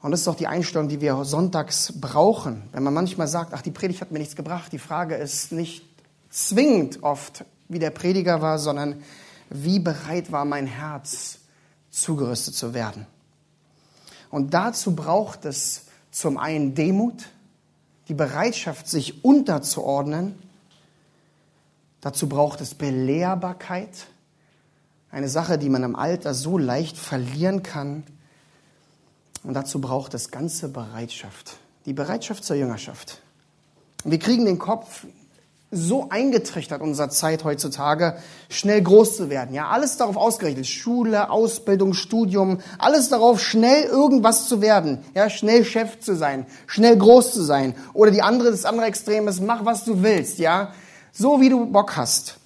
[0.00, 2.62] Und das ist doch die Einstellung, die wir sonntags brauchen.
[2.70, 5.84] Wenn man manchmal sagt, ach, die Predigt hat mir nichts gebracht, die Frage ist nicht
[6.30, 9.02] zwingend oft, wie der Prediger war, sondern
[9.50, 11.38] wie bereit war mein Herz,
[11.90, 13.06] zugerüstet zu werden.
[14.30, 17.24] Und dazu braucht es zum einen Demut,
[18.08, 20.38] die Bereitschaft, sich unterzuordnen.
[22.06, 23.90] Dazu braucht es Belehrbarkeit,
[25.10, 28.04] eine Sache, die man im Alter so leicht verlieren kann.
[29.42, 33.22] Und dazu braucht es ganze Bereitschaft, die Bereitschaft zur Jüngerschaft.
[34.04, 35.04] Wir kriegen den Kopf
[35.72, 38.16] so eingetrichtert unserer Zeit heutzutage,
[38.50, 39.52] schnell groß zu werden.
[39.52, 40.68] Ja, alles darauf ausgerichtet.
[40.68, 45.00] Schule, Ausbildung, Studium, alles darauf, schnell irgendwas zu werden.
[45.16, 47.74] Ja, schnell Chef zu sein, schnell groß zu sein.
[47.94, 50.38] Oder die andere, das andere Extrem ist, mach was du willst.
[50.38, 50.72] Ja,
[51.16, 52.38] so wie du Bock hast.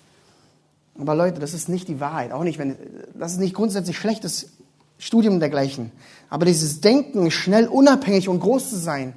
[0.99, 2.33] Aber Leute, das ist nicht die Wahrheit.
[2.33, 2.77] Auch nicht, wenn,
[3.15, 4.51] das ist nicht grundsätzlich schlechtes
[4.99, 5.93] Studium dergleichen.
[6.29, 9.15] Aber dieses Denken, schnell unabhängig und groß zu sein,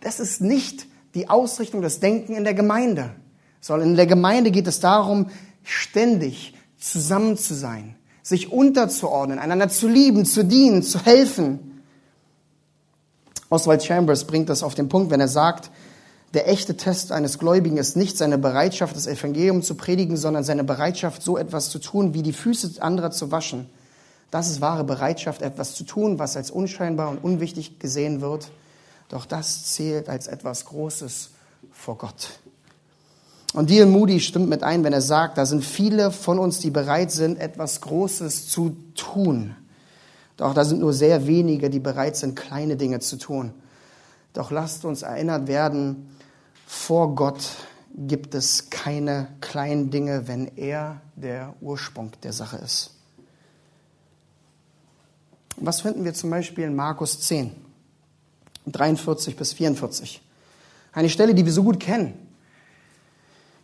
[0.00, 3.10] das ist nicht die Ausrichtung des Denken in der Gemeinde.
[3.60, 5.30] Sondern in der Gemeinde geht es darum,
[5.64, 11.82] ständig zusammen zu sein, sich unterzuordnen, einander zu lieben, zu dienen, zu helfen.
[13.48, 15.70] Oswald Chambers bringt das auf den Punkt, wenn er sagt,
[16.36, 20.62] der echte Test eines Gläubigen ist nicht seine Bereitschaft, das Evangelium zu predigen, sondern seine
[20.62, 23.68] Bereitschaft, so etwas zu tun, wie die Füße anderer zu waschen.
[24.30, 28.50] Das ist wahre Bereitschaft, etwas zu tun, was als unscheinbar und unwichtig gesehen wird
[29.08, 31.30] doch das zählt als etwas Großes
[31.72, 32.40] vor Gott.
[33.54, 33.86] Und D.L.
[33.86, 37.38] Moody stimmt mit ein, wenn er sagt, da sind viele von uns, die bereit sind,
[37.38, 39.54] etwas Großes zu tun.
[40.36, 43.52] Doch da sind nur sehr wenige, die bereit sind, kleine Dinge zu tun.
[44.34, 46.10] Doch lasst uns erinnert werden,
[46.66, 47.42] vor Gott
[47.96, 52.90] gibt es keine kleinen Dinge, wenn er der Ursprung der Sache ist.
[55.56, 57.52] Was finden wir zum Beispiel in Markus 10?
[58.66, 60.20] 43 bis 44.
[60.92, 62.14] Eine Stelle, die wir so gut kennen.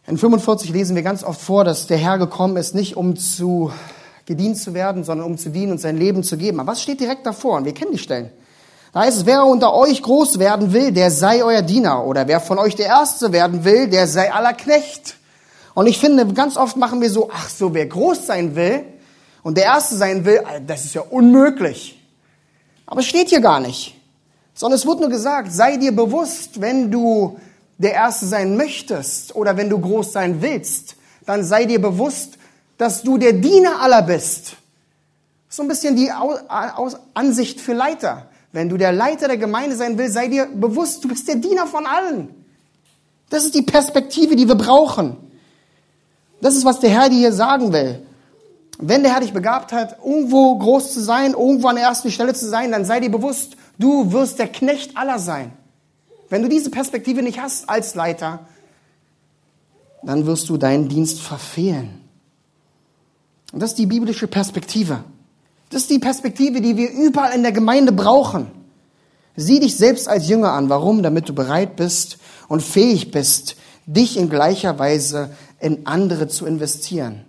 [0.06, 3.72] In 45 lesen wir ganz oft vor, dass der Herr gekommen ist, nicht um zu
[4.24, 6.60] gedient zu werden, sondern um zu dienen und sein Leben zu geben.
[6.60, 7.58] Aber was steht direkt davor?
[7.58, 8.30] Und wir kennen die Stellen.
[8.92, 12.04] Da heißt es, wer unter euch groß werden will, der sei euer Diener.
[12.04, 15.16] Oder wer von euch der Erste werden will, der sei aller Knecht.
[15.74, 18.84] Und ich finde, ganz oft machen wir so, ach so, wer groß sein will
[19.42, 21.98] und der Erste sein will, das ist ja unmöglich.
[22.84, 23.96] Aber es steht hier gar nicht
[24.54, 27.38] sondern es wird nur gesagt, sei dir bewusst, wenn du
[27.78, 32.38] der Erste sein möchtest oder wenn du groß sein willst, dann sei dir bewusst,
[32.78, 34.56] dass du der Diener aller bist.
[35.48, 36.10] So ein bisschen die
[37.14, 38.28] Ansicht für Leiter.
[38.52, 41.66] Wenn du der Leiter der Gemeinde sein willst, sei dir bewusst, du bist der Diener
[41.66, 42.28] von allen.
[43.30, 45.16] Das ist die Perspektive, die wir brauchen.
[46.40, 48.02] Das ist, was der Herr dir hier sagen will.
[48.78, 52.34] Wenn der Herr dich begabt hat, irgendwo groß zu sein, irgendwo an der ersten Stelle
[52.34, 55.52] zu sein, dann sei dir bewusst, Du wirst der Knecht aller sein.
[56.28, 58.46] Wenn du diese Perspektive nicht hast als Leiter,
[60.02, 62.00] dann wirst du deinen Dienst verfehlen.
[63.52, 65.04] Und das ist die biblische Perspektive.
[65.72, 68.50] Das ist die Perspektive, die wir überall in der Gemeinde brauchen.
[69.34, 70.68] Sieh dich selbst als Jünger an.
[70.68, 71.02] Warum?
[71.02, 73.56] Damit du bereit bist und fähig bist,
[73.86, 77.24] dich in gleicher Weise in andere zu investieren.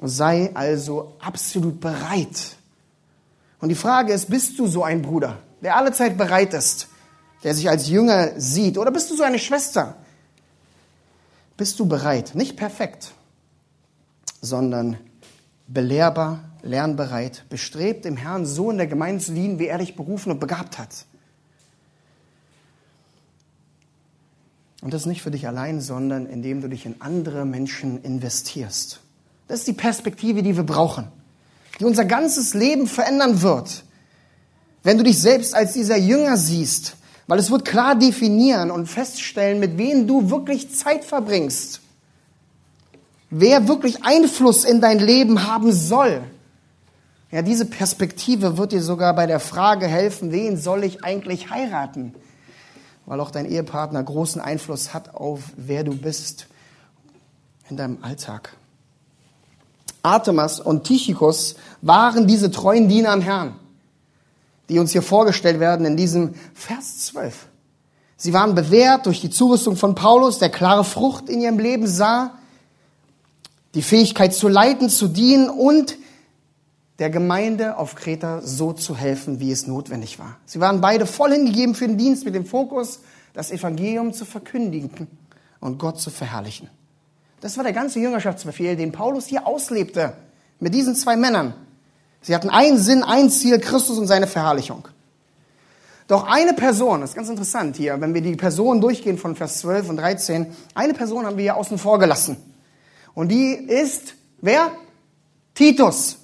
[0.00, 2.56] Sei also absolut bereit,
[3.60, 6.88] und die Frage ist, bist du so ein Bruder, der alle Zeit bereit ist,
[7.44, 8.78] der sich als Jünger sieht?
[8.78, 9.96] Oder bist du so eine Schwester?
[11.56, 12.34] Bist du bereit?
[12.34, 13.12] Nicht perfekt,
[14.40, 14.96] sondern
[15.68, 20.30] belehrbar, lernbereit, bestrebt, dem Herrn so in der Gemeinde zu dienen, wie er dich berufen
[20.30, 21.06] und begabt hat.
[24.82, 29.00] Und das nicht für dich allein, sondern indem du dich in andere Menschen investierst.
[29.48, 31.08] Das ist die Perspektive, die wir brauchen
[31.80, 33.84] die unser ganzes Leben verändern wird.
[34.82, 36.94] Wenn du dich selbst als dieser Jünger siehst,
[37.26, 41.80] weil es wird klar definieren und feststellen, mit wem du wirklich Zeit verbringst.
[43.30, 46.22] Wer wirklich Einfluss in dein Leben haben soll.
[47.32, 52.14] Ja, diese Perspektive wird dir sogar bei der Frage helfen, wen soll ich eigentlich heiraten?
[53.06, 56.48] Weil auch dein Ehepartner großen Einfluss hat auf wer du bist
[57.68, 58.56] in deinem Alltag.
[60.02, 63.54] Artemas und Tychikos waren diese treuen Diener am Herrn,
[64.68, 67.46] die uns hier vorgestellt werden in diesem Vers 12.
[68.16, 72.32] Sie waren bewährt durch die Zurüstung von Paulus, der klare Frucht in ihrem Leben sah,
[73.74, 75.96] die Fähigkeit zu leiten, zu dienen und
[77.00, 80.36] der Gemeinde auf Kreta so zu helfen, wie es notwendig war.
[80.44, 83.00] Sie waren beide voll hingegeben für den Dienst mit dem Fokus,
[83.32, 85.08] das Evangelium zu verkündigen
[85.60, 86.68] und Gott zu verherrlichen.
[87.40, 90.12] Das war der ganze Jüngerschaftsbefehl, den Paulus hier auslebte
[90.58, 91.54] mit diesen zwei Männern.
[92.20, 94.86] Sie hatten einen Sinn, ein Ziel, Christus und seine Verherrlichung.
[96.06, 99.60] Doch eine Person, das ist ganz interessant hier, wenn wir die Person durchgehen von Vers
[99.60, 102.36] 12 und 13, eine Person haben wir hier außen vor gelassen.
[103.14, 104.70] Und die ist, wer?
[105.54, 106.19] Titus.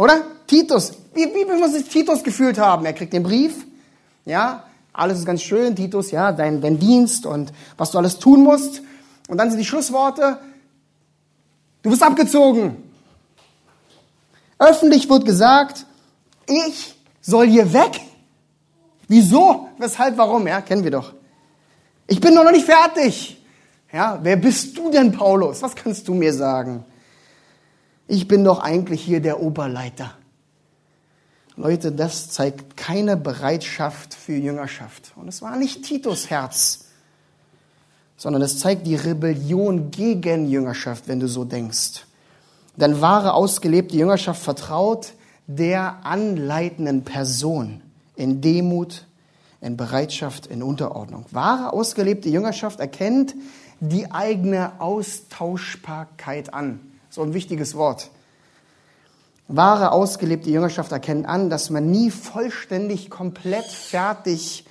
[0.00, 0.22] Oder?
[0.46, 2.86] Titus, wie, wie muss sich Titus gefühlt haben?
[2.86, 3.66] Er kriegt den Brief,
[4.24, 8.42] ja, alles ist ganz schön, Titus, ja, dein, dein Dienst und was du alles tun
[8.42, 8.80] musst.
[9.28, 10.38] Und dann sind die Schlussworte,
[11.82, 12.82] du bist abgezogen.
[14.58, 15.84] Öffentlich wird gesagt,
[16.46, 18.00] ich soll hier weg.
[19.06, 19.68] Wieso?
[19.76, 20.16] Weshalb?
[20.16, 20.46] Warum?
[20.46, 21.12] Ja, kennen wir doch.
[22.06, 23.38] Ich bin noch nicht fertig.
[23.92, 25.60] Ja, wer bist du denn, Paulus?
[25.60, 26.86] Was kannst du mir sagen?
[28.10, 30.10] Ich bin doch eigentlich hier der Oberleiter.
[31.54, 35.12] Leute, das zeigt keine Bereitschaft für Jüngerschaft.
[35.14, 36.86] Und es war nicht Titus Herz,
[38.16, 42.04] sondern es zeigt die Rebellion gegen Jüngerschaft, wenn du so denkst.
[42.74, 45.12] Denn wahre ausgelebte Jüngerschaft vertraut
[45.46, 47.80] der anleitenden Person
[48.16, 49.06] in Demut,
[49.60, 51.26] in Bereitschaft, in Unterordnung.
[51.30, 53.36] Wahre ausgelebte Jüngerschaft erkennt
[53.78, 56.89] die eigene Austauschbarkeit an.
[57.10, 58.10] So ein wichtiges Wort.
[59.48, 64.64] Wahre, ausgelebte Jüngerschaft erkennt an, dass man nie vollständig, komplett fertig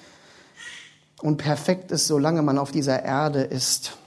[1.22, 3.98] und perfekt ist, solange man auf dieser Erde ist.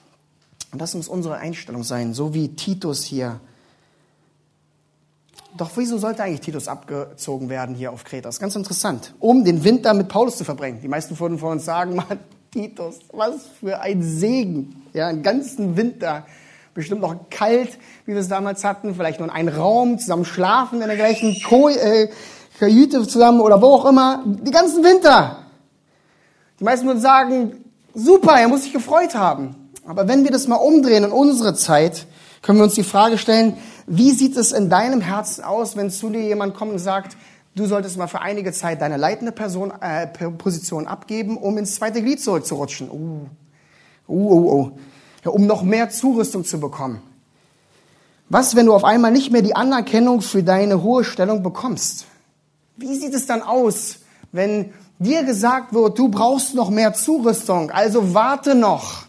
[0.73, 3.38] Und das muss unsere Einstellung sein, so wie Titus hier.
[5.55, 8.29] Doch wieso sollte eigentlich Titus abgezogen werden hier auf Kreta?
[8.29, 9.12] Das ist ganz interessant.
[9.21, 10.81] Um den Winter mit Paulus zu verbringen.
[10.81, 12.18] Die meisten von uns sagen, Mann,
[12.51, 14.87] Titus, was für ein Segen.
[14.95, 16.25] Ja, einen ganzen Winter
[16.75, 20.81] bestimmt noch kalt, wie wir es damals hatten, vielleicht nur in einem Raum, zusammen schlafen
[20.81, 22.09] in der gleichen Ko äh,
[22.59, 25.39] Kajüte zusammen oder wo auch immer, die ganzen Winter.
[26.61, 29.71] Die meisten würden sagen, super, er muss sich gefreut haben.
[29.87, 32.07] Aber wenn wir das mal umdrehen in unsere Zeit,
[32.41, 33.57] können wir uns die Frage stellen,
[33.87, 37.17] wie sieht es in deinem Herzen aus, wenn zu dir jemand kommt und sagt,
[37.57, 42.01] du solltest mal für einige Zeit deine leitende Person, äh, Position abgeben, um ins zweite
[42.01, 42.91] Glied zurückzurutschen.
[42.91, 43.27] Uh,
[44.09, 44.73] uh, uh, uh
[45.25, 47.01] ja, um noch mehr Zurüstung zu bekommen.
[48.29, 52.07] Was, wenn du auf einmal nicht mehr die Anerkennung für deine hohe Stellung bekommst?
[52.77, 53.99] Wie sieht es dann aus,
[54.33, 59.05] wenn dir gesagt wird, du brauchst noch mehr Zurüstung, also warte noch?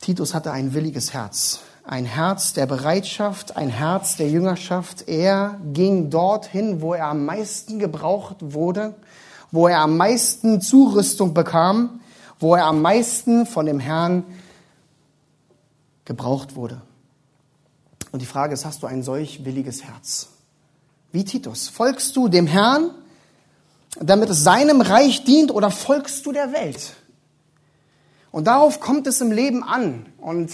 [0.00, 5.08] Titus hatte ein williges Herz, ein Herz der Bereitschaft, ein Herz der Jüngerschaft.
[5.08, 8.94] Er ging dorthin, wo er am meisten gebraucht wurde,
[9.50, 11.99] wo er am meisten Zurüstung bekam
[12.40, 14.24] wo er am meisten von dem Herrn
[16.04, 16.80] gebraucht wurde.
[18.10, 20.28] Und die Frage ist, hast du ein solch williges Herz?
[21.12, 22.90] Wie Titus, folgst du dem Herrn,
[24.00, 26.94] damit es seinem Reich dient, oder folgst du der Welt?
[28.32, 30.06] Und darauf kommt es im Leben an.
[30.18, 30.50] Und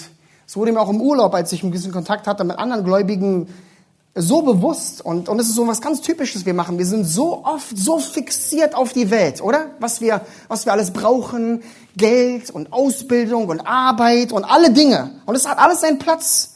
[0.47, 3.49] es wurde mir auch im Urlaub, als ich ein bisschen Kontakt hatte mit anderen Gläubigen,
[4.19, 6.79] so bewusst und, und es ist so was ganz Typisches wir machen.
[6.79, 9.73] Wir sind so oft so fixiert auf die Welt, oder?
[9.79, 11.63] Was wir, was wir alles brauchen,
[11.97, 15.21] Geld und Ausbildung und Arbeit und alle Dinge.
[15.27, 16.55] Und es hat alles seinen Platz.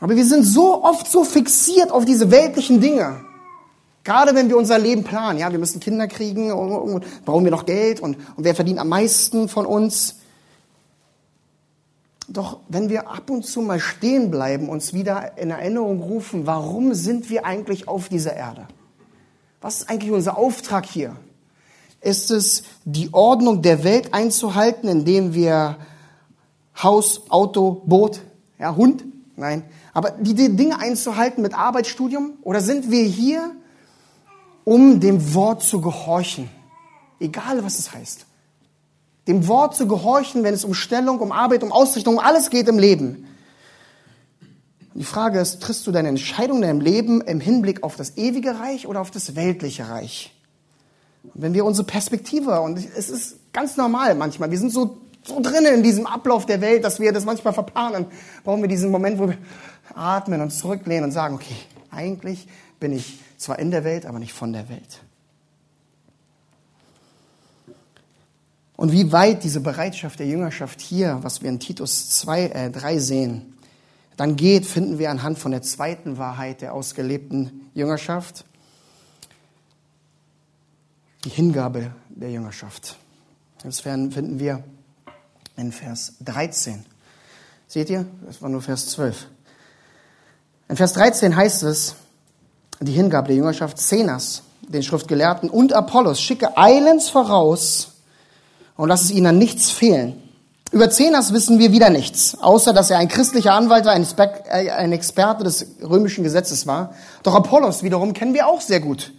[0.00, 3.24] Aber wir sind so oft so fixiert auf diese weltlichen Dinge.
[4.04, 7.50] Gerade wenn wir unser Leben planen, ja, wir müssen Kinder kriegen, und, und brauchen wir
[7.50, 10.16] noch Geld und, und wer verdient am meisten von uns?
[12.28, 16.92] Doch wenn wir ab und zu mal stehen bleiben, uns wieder in Erinnerung rufen, warum
[16.94, 18.66] sind wir eigentlich auf dieser Erde?
[19.60, 21.16] Was ist eigentlich unser Auftrag hier?
[22.00, 25.76] Ist es, die Ordnung der Welt einzuhalten, indem wir
[26.82, 28.20] Haus, Auto, Boot,
[28.58, 29.04] ja, Hund?
[29.36, 29.64] Nein.
[29.92, 32.34] Aber die, die Dinge einzuhalten mit Arbeitsstudium?
[32.42, 33.52] Oder sind wir hier,
[34.64, 36.50] um dem Wort zu gehorchen?
[37.20, 38.26] Egal, was es heißt
[39.26, 42.68] dem Wort zu gehorchen, wenn es um Stellung, um Arbeit, um Ausrichtung, um alles geht
[42.68, 43.26] im Leben.
[44.94, 48.58] die Frage ist, triffst du deine Entscheidung in deinem Leben im Hinblick auf das ewige
[48.60, 50.32] Reich oder auf das weltliche Reich?
[51.34, 55.74] Wenn wir unsere Perspektive, und es ist ganz normal manchmal, wir sind so, so drinnen
[55.74, 58.06] in diesem Ablauf der Welt, dass wir das manchmal verplanen,
[58.44, 59.36] brauchen wir diesen Moment, wo wir
[59.94, 61.56] atmen und zurücklehnen und sagen, okay,
[61.90, 62.46] eigentlich
[62.78, 65.00] bin ich zwar in der Welt, aber nicht von der Welt.
[68.76, 72.98] Und wie weit diese Bereitschaft der Jüngerschaft hier, was wir in Titus 2, äh, 3
[72.98, 73.54] sehen,
[74.16, 78.44] dann geht, finden wir anhand von der zweiten Wahrheit der ausgelebten Jüngerschaft,
[81.24, 82.96] die Hingabe der Jüngerschaft.
[83.62, 84.62] Das finden wir
[85.56, 86.84] in Vers 13.
[87.66, 88.06] Seht ihr?
[88.24, 89.26] Das war nur Vers 12.
[90.68, 91.96] In Vers 13 heißt es,
[92.80, 97.95] die Hingabe der Jüngerschaft, Zenas, den Schriftgelehrten und Apollos, schicke eilends voraus,
[98.76, 100.22] und lass es ihnen an nichts fehlen.
[100.72, 105.44] Über Zenas wissen wir wieder nichts, außer dass er ein christlicher Anwalt war, ein Experte
[105.44, 106.92] des römischen Gesetzes war.
[107.22, 109.12] Doch Apollos wiederum kennen wir auch sehr gut.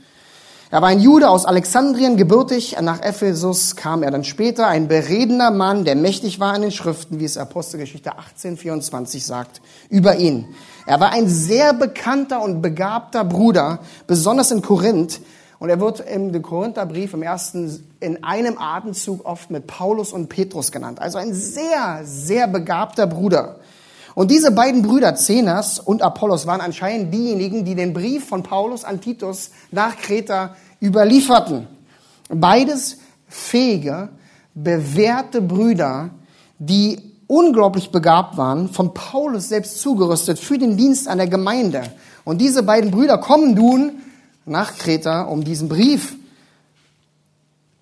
[0.69, 2.75] Er war ein Jude aus Alexandrien, gebürtig.
[2.81, 7.21] Nach Ephesus kam er dann später, ein beredender Mann, der mächtig war in den Schriften,
[7.21, 10.53] wie es Apostelgeschichte 1824 sagt, über ihn.
[10.85, 15.21] Er war ein sehr bekannter und begabter Bruder, besonders in Korinth.
[15.59, 20.71] Und er wird im Korintherbrief im ersten in einem Atemzug oft mit Paulus und Petrus
[20.71, 21.01] genannt.
[21.01, 23.57] Also ein sehr, sehr begabter Bruder.
[24.13, 28.83] Und diese beiden Brüder, Zenas und Apollos, waren anscheinend diejenigen, die den Brief von Paulus
[28.83, 31.67] an Titus nach Kreta überlieferten.
[32.29, 32.97] Beides
[33.27, 34.09] fähige,
[34.53, 36.09] bewährte Brüder,
[36.59, 41.83] die unglaublich begabt waren, von Paulus selbst zugerüstet für den Dienst an der Gemeinde.
[42.25, 44.01] Und diese beiden Brüder kommen nun
[44.47, 46.15] nach Kreta, um diesen Brief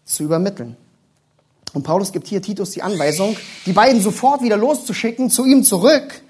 [0.05, 0.77] zu übermitteln.
[1.73, 3.35] Und Paulus gibt hier Titus die Anweisung,
[3.65, 6.21] die beiden sofort wieder loszuschicken, zu ihm zurück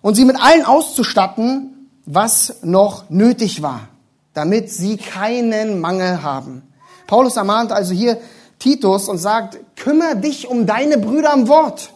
[0.00, 3.88] und sie mit allen auszustatten, was noch nötig war,
[4.32, 6.62] damit sie keinen Mangel haben.
[7.06, 8.20] Paulus ermahnt also hier
[8.60, 11.92] Titus und sagt, kümmere dich um deine Brüder am Wort.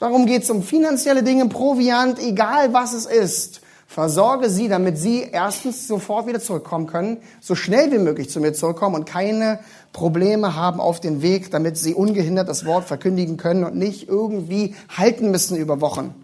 [0.00, 3.60] Darum geht es um finanzielle Dinge, Proviant, egal was es ist.
[3.90, 8.52] Versorge sie, damit sie erstens sofort wieder zurückkommen können, so schnell wie möglich zu mir
[8.52, 9.60] zurückkommen und keine
[9.94, 14.74] Probleme haben auf den Weg, damit sie ungehindert das Wort verkündigen können und nicht irgendwie
[14.94, 16.14] halten müssen über Wochen.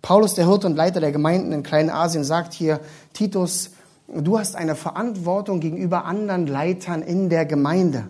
[0.00, 2.78] Paulus, der Hirte und Leiter der Gemeinden in Kleinasien, sagt hier,
[3.14, 3.72] Titus,
[4.06, 8.04] du hast eine Verantwortung gegenüber anderen Leitern in der Gemeinde.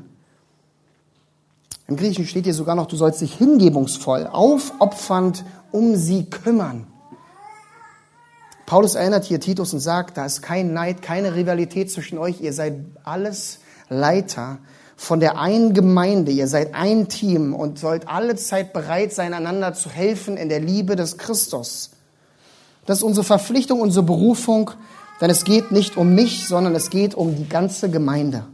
[1.88, 6.86] Im Griechischen steht hier sogar noch, du sollst dich hingebungsvoll, aufopfernd um sie kümmern.
[8.70, 12.40] Paulus erinnert hier Titus und sagt, da ist kein Neid, keine Rivalität zwischen euch.
[12.40, 13.58] Ihr seid alles
[13.88, 14.58] Leiter
[14.94, 16.30] von der einen Gemeinde.
[16.30, 20.60] Ihr seid ein Team und sollt alle Zeit bereit sein, einander zu helfen in der
[20.60, 21.90] Liebe des Christus.
[22.86, 24.70] Das ist unsere Verpflichtung, unsere Berufung,
[25.20, 28.44] denn es geht nicht um mich, sondern es geht um die ganze Gemeinde.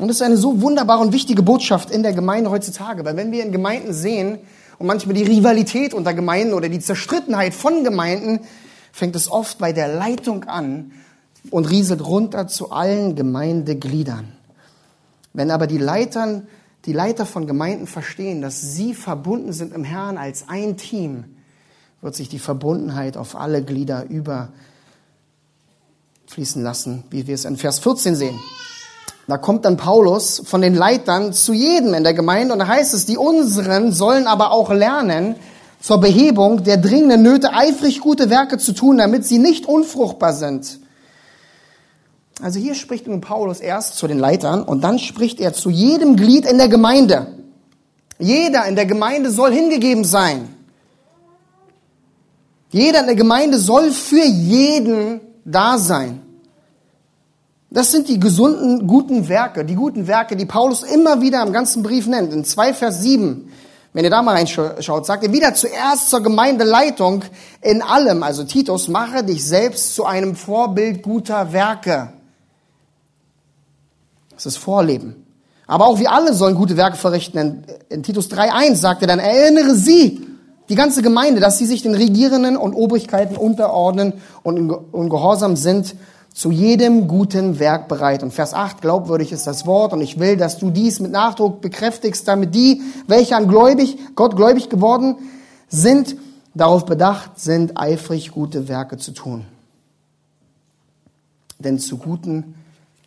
[0.00, 3.30] Und das ist eine so wunderbare und wichtige Botschaft in der Gemeinde heutzutage, weil wenn
[3.30, 4.40] wir in Gemeinden sehen,
[4.82, 8.40] und manchmal die Rivalität unter Gemeinden oder die Zerstrittenheit von Gemeinden,
[8.90, 10.90] fängt es oft bei der Leitung an
[11.52, 14.32] und rieselt runter zu allen Gemeindegliedern.
[15.34, 16.48] Wenn aber die Leitern,
[16.84, 21.26] die Leiter von Gemeinden verstehen, dass sie verbunden sind im Herrn als ein Team,
[22.00, 24.06] wird sich die Verbundenheit auf alle Glieder
[26.26, 28.40] überfließen lassen, wie wir es in Vers 14 sehen.
[29.28, 32.92] Da kommt dann Paulus von den Leitern zu jedem in der Gemeinde und da heißt
[32.92, 35.36] es, die unseren sollen aber auch lernen,
[35.80, 40.78] zur Behebung der dringenden Nöte eifrig gute Werke zu tun, damit sie nicht unfruchtbar sind.
[42.40, 46.16] Also hier spricht nun Paulus erst zu den Leitern und dann spricht er zu jedem
[46.16, 47.34] Glied in der Gemeinde.
[48.18, 50.54] Jeder in der Gemeinde soll hingegeben sein.
[52.70, 56.22] Jeder in der Gemeinde soll für jeden da sein.
[57.72, 61.82] Das sind die gesunden, guten Werke, die guten Werke, die Paulus immer wieder im ganzen
[61.82, 62.30] Brief nennt.
[62.30, 63.50] In 2 Vers 7,
[63.94, 67.24] wenn ihr da mal reinschaut, sagt er wieder zuerst zur Gemeindeleitung
[67.62, 72.12] in allem, also Titus, mache dich selbst zu einem Vorbild guter Werke.
[74.34, 75.24] Das ist Vorleben.
[75.66, 77.38] Aber auch wir alle sollen gute Werke verrichten.
[77.38, 80.26] In, in Titus 3.1 sagt er dann, erinnere sie,
[80.68, 85.94] die ganze Gemeinde, dass sie sich den Regierenden und Obrigkeiten unterordnen und in Gehorsam sind
[86.32, 88.22] zu jedem guten Werk bereit.
[88.22, 91.60] Und Vers 8, glaubwürdig ist das Wort und ich will, dass du dies mit Nachdruck
[91.60, 95.16] bekräftigst, damit die, welche an gläubig, Gott gläubig geworden
[95.68, 96.16] sind,
[96.54, 99.44] darauf bedacht sind, eifrig gute Werke zu tun.
[101.58, 102.54] Denn zu guten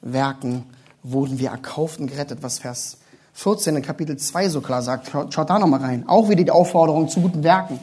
[0.02, 0.64] Werken
[1.04, 2.98] wurden wir erkauft und gerettet, was Vers
[3.34, 5.12] 14 in Kapitel 2 so klar sagt.
[5.34, 6.08] Schaut da nochmal rein.
[6.08, 7.80] Auch wieder die Aufforderung zu guten Werken.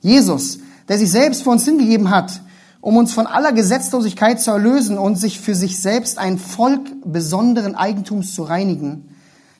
[0.00, 2.40] Jesus, der sich selbst für uns hingegeben hat,
[2.86, 7.74] um uns von aller Gesetzlosigkeit zu erlösen und sich für sich selbst ein Volk besonderen
[7.74, 9.16] Eigentums zu reinigen,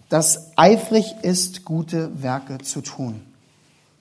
[0.08, 3.20] das eifrig ist, gute Werke zu tun.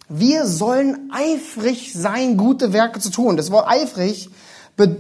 [0.10, 3.36] Wir sollen eifrig sein, gute Werke zu tun.
[3.36, 4.30] Das Wort eifrig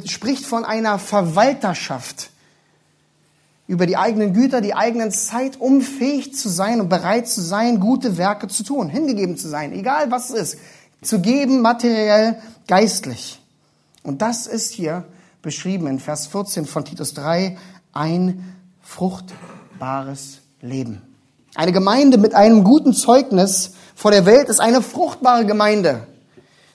[0.06, 2.32] spricht von einer Verwalterschaft
[3.68, 7.80] über die eigenen Güter, die eigenen Zeit, um fähig zu sein und bereit zu sein,
[7.80, 10.62] gute Werke zu tun, hingegeben zu sein, egal was es ist,
[11.04, 13.40] zu geben, materiell, geistlich.
[14.06, 15.04] Und das ist hier
[15.42, 17.58] beschrieben in Vers 14 von Titus 3,
[17.92, 21.02] ein fruchtbares Leben.
[21.56, 26.06] Eine Gemeinde mit einem guten Zeugnis vor der Welt ist eine fruchtbare Gemeinde.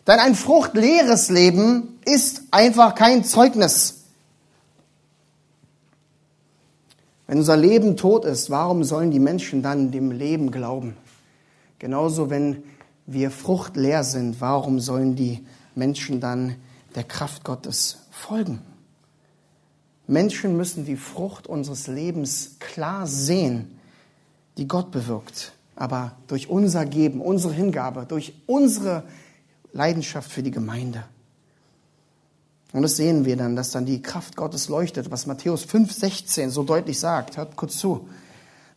[0.08, 4.06] Denn ein fruchtleeres Leben ist einfach kein Zeugnis.
[7.28, 10.96] Wenn unser Leben tot ist, warum sollen die Menschen dann dem Leben glauben?
[11.78, 12.64] Genauso, wenn
[13.06, 16.56] wir fruchtleer sind, warum sollen die Menschen dann
[16.94, 18.60] der Kraft Gottes folgen.
[20.06, 23.78] Menschen müssen die Frucht unseres Lebens klar sehen,
[24.56, 25.52] die Gott bewirkt.
[25.76, 29.04] Aber durch unser Geben, unsere Hingabe, durch unsere
[29.72, 31.04] Leidenschaft für die Gemeinde.
[32.72, 36.62] Und das sehen wir dann, dass dann die Kraft Gottes leuchtet, was Matthäus 5,16 so
[36.62, 37.36] deutlich sagt.
[37.36, 38.08] Hört kurz zu.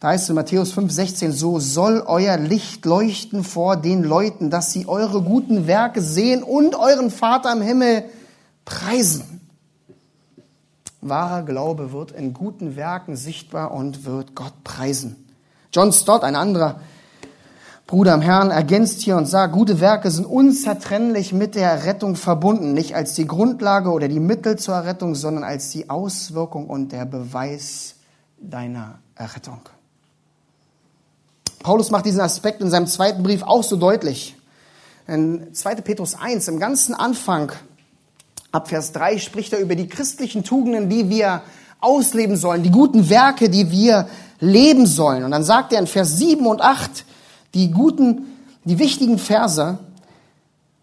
[0.04, 4.74] Da heißt es in Matthäus 5,16, so soll euer Licht leuchten vor den Leuten, dass
[4.74, 8.04] sie eure guten Werke sehen und euren Vater im Himmel
[8.66, 9.40] preisen.
[11.00, 15.16] Wahrer Glaube wird in guten Werken sichtbar und wird Gott preisen.
[15.72, 16.82] John Stott, ein anderer
[17.88, 22.74] Bruder im Herrn, ergänzt hier und sagt, gute Werke sind unzertrennlich mit der Rettung verbunden,
[22.74, 27.06] nicht als die Grundlage oder die Mittel zur Errettung, sondern als die Auswirkung und der
[27.06, 27.96] Beweis
[28.38, 29.62] deiner Errettung.
[31.64, 34.36] Paulus macht diesen Aspekt in seinem zweiten Brief auch so deutlich.
[35.08, 35.76] In 2.
[35.76, 37.52] Petrus 1, im ganzen Anfang,
[38.52, 41.42] ab Vers 3, spricht er über die christlichen Tugenden, die wir
[41.80, 44.08] ausleben sollen, die guten Werke, die wir
[44.40, 45.24] leben sollen.
[45.24, 47.06] Und dann sagt er in Vers 7 und 8,
[47.54, 48.26] die guten,
[48.66, 49.80] die wichtigen Verse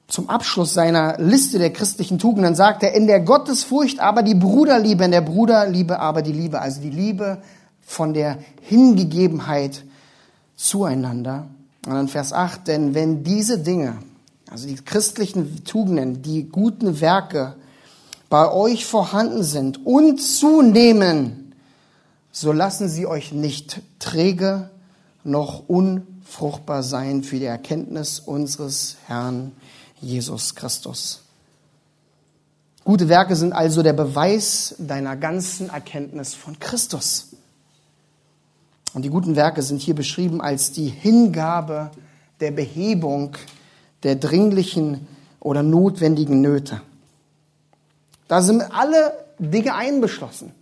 [0.08, 5.04] zum Abschluss seiner Liste der christlichen Tugenden sagt er, in der Gottesfurcht aber die Bruderliebe,
[5.04, 7.38] in der Bruderliebe aber die Liebe, also die Liebe
[7.80, 9.84] von der Hingegebenheit
[10.60, 11.46] zueinander.
[11.86, 13.98] Und dann Vers 8, denn wenn diese Dinge,
[14.50, 17.54] also die christlichen Tugenden, die guten Werke
[18.28, 21.54] bei euch vorhanden sind und zunehmen,
[22.32, 24.70] so lassen sie euch nicht träge
[25.24, 29.52] noch un fruchtbar sein für die Erkenntnis unseres Herrn
[30.00, 31.22] Jesus Christus.
[32.84, 37.30] Gute Werke sind also der Beweis deiner ganzen Erkenntnis von Christus.
[38.92, 41.90] Und die guten Werke sind hier beschrieben als die Hingabe
[42.40, 43.36] der Behebung
[44.02, 45.06] der dringlichen
[45.38, 46.80] oder notwendigen Nöte.
[48.28, 50.52] Da sind alle Dinge einbeschlossen.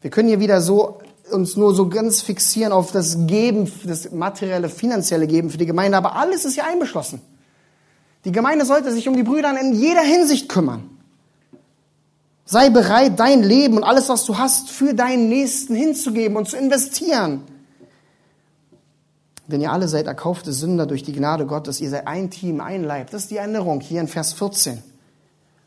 [0.00, 1.00] Wir können hier wieder so
[1.30, 5.96] uns nur so ganz fixieren auf das Geben, das materielle, finanzielle Geben für die Gemeinde,
[5.96, 7.20] aber alles ist hier einbeschlossen.
[8.24, 10.91] Die Gemeinde sollte sich um die Brüder in jeder Hinsicht kümmern.
[12.44, 16.56] Sei bereit, dein Leben und alles, was du hast, für deinen Nächsten hinzugeben und zu
[16.56, 17.42] investieren.
[19.46, 21.80] Denn ihr alle seid erkaufte Sünder durch die Gnade Gottes.
[21.80, 23.10] Ihr seid ein Team, ein Leib.
[23.10, 24.82] Das ist die Erinnerung hier in Vers 14.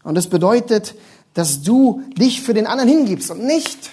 [0.03, 0.95] Und das bedeutet,
[1.34, 3.91] dass du dich für den anderen hingibst und nicht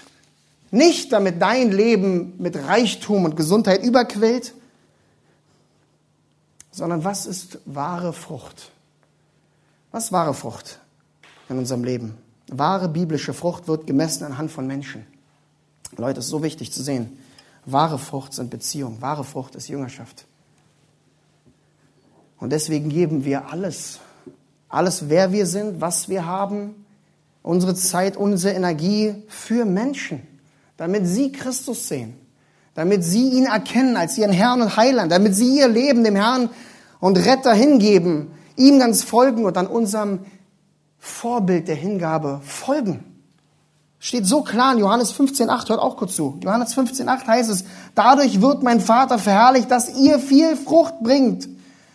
[0.72, 4.54] nicht damit dein Leben mit Reichtum und Gesundheit überquillt,
[6.70, 8.72] sondern was ist wahre Frucht?
[9.90, 10.80] Was ist wahre Frucht
[11.50, 12.16] in unserem Leben?
[12.58, 15.06] Wahre biblische Frucht wird gemessen anhand von Menschen.
[15.96, 17.18] Leute, es ist so wichtig zu sehen.
[17.64, 19.00] Wahre Frucht sind Beziehungen.
[19.00, 20.26] Wahre Frucht ist Jüngerschaft.
[22.38, 24.00] Und deswegen geben wir alles.
[24.68, 26.84] Alles, wer wir sind, was wir haben,
[27.42, 30.26] unsere Zeit, unsere Energie für Menschen
[30.82, 32.14] damit sie Christus sehen,
[32.74, 36.50] damit sie ihn erkennen als ihren Herrn und Heiland, damit sie ihr Leben dem Herrn
[36.98, 40.20] und Retter hingeben, ihm ganz folgen und an unserem
[41.04, 43.02] Vorbild der Hingabe folgen.
[43.98, 46.38] Steht so klar in Johannes 15,8, hört auch kurz zu.
[46.44, 47.64] Johannes 15,8 heißt es,
[47.96, 51.48] dadurch wird mein Vater verherrlicht, dass ihr viel Frucht bringt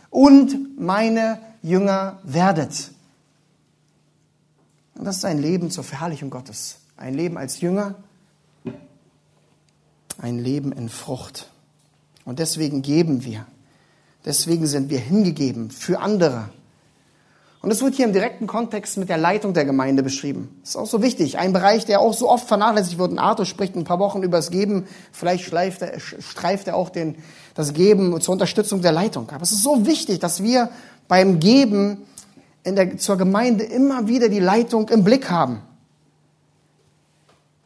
[0.10, 2.91] und meine Jünger werdet.
[4.95, 6.80] Und das ist ein Leben zur Verherrlichung Gottes.
[6.97, 7.95] Ein Leben als Jünger,
[10.18, 11.49] ein Leben in Frucht.
[12.26, 13.45] Und deswegen geben wir.
[14.26, 16.49] Deswegen sind wir hingegeben für andere.
[17.68, 20.57] Und es wird hier im direkten Kontext mit der Leitung der Gemeinde beschrieben.
[20.61, 21.38] Das ist auch so wichtig.
[21.38, 23.11] Ein Bereich, der auch so oft vernachlässigt wird.
[23.11, 24.88] Und Arthur spricht ein paar Wochen über das Geben.
[25.11, 27.15] Vielleicht er, streift er auch den,
[27.55, 29.30] das Geben zur Unterstützung der Leitung.
[29.32, 30.70] Aber es ist so wichtig, dass wir
[31.09, 32.05] beim Geben
[32.65, 35.61] der, zur Gemeinde immer wieder die Leitung im Blick haben.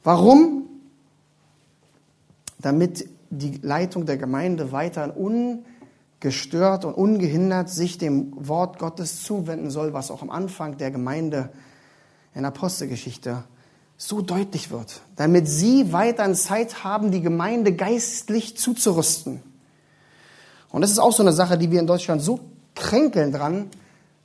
[0.04, 0.62] Warum?
[2.62, 5.16] damit die Leitung der Gemeinde weiter
[6.22, 11.50] ungestört und ungehindert sich dem Wort Gottes zuwenden soll, was auch am Anfang der Gemeinde
[12.36, 13.44] in Apostelgeschichte
[13.98, 19.42] so deutlich wird, damit sie weiter Zeit haben, die Gemeinde geistlich zuzurüsten.
[20.70, 22.40] Und das ist auch so eine Sache, die wir in Deutschland so
[22.76, 23.72] kränkeln dran,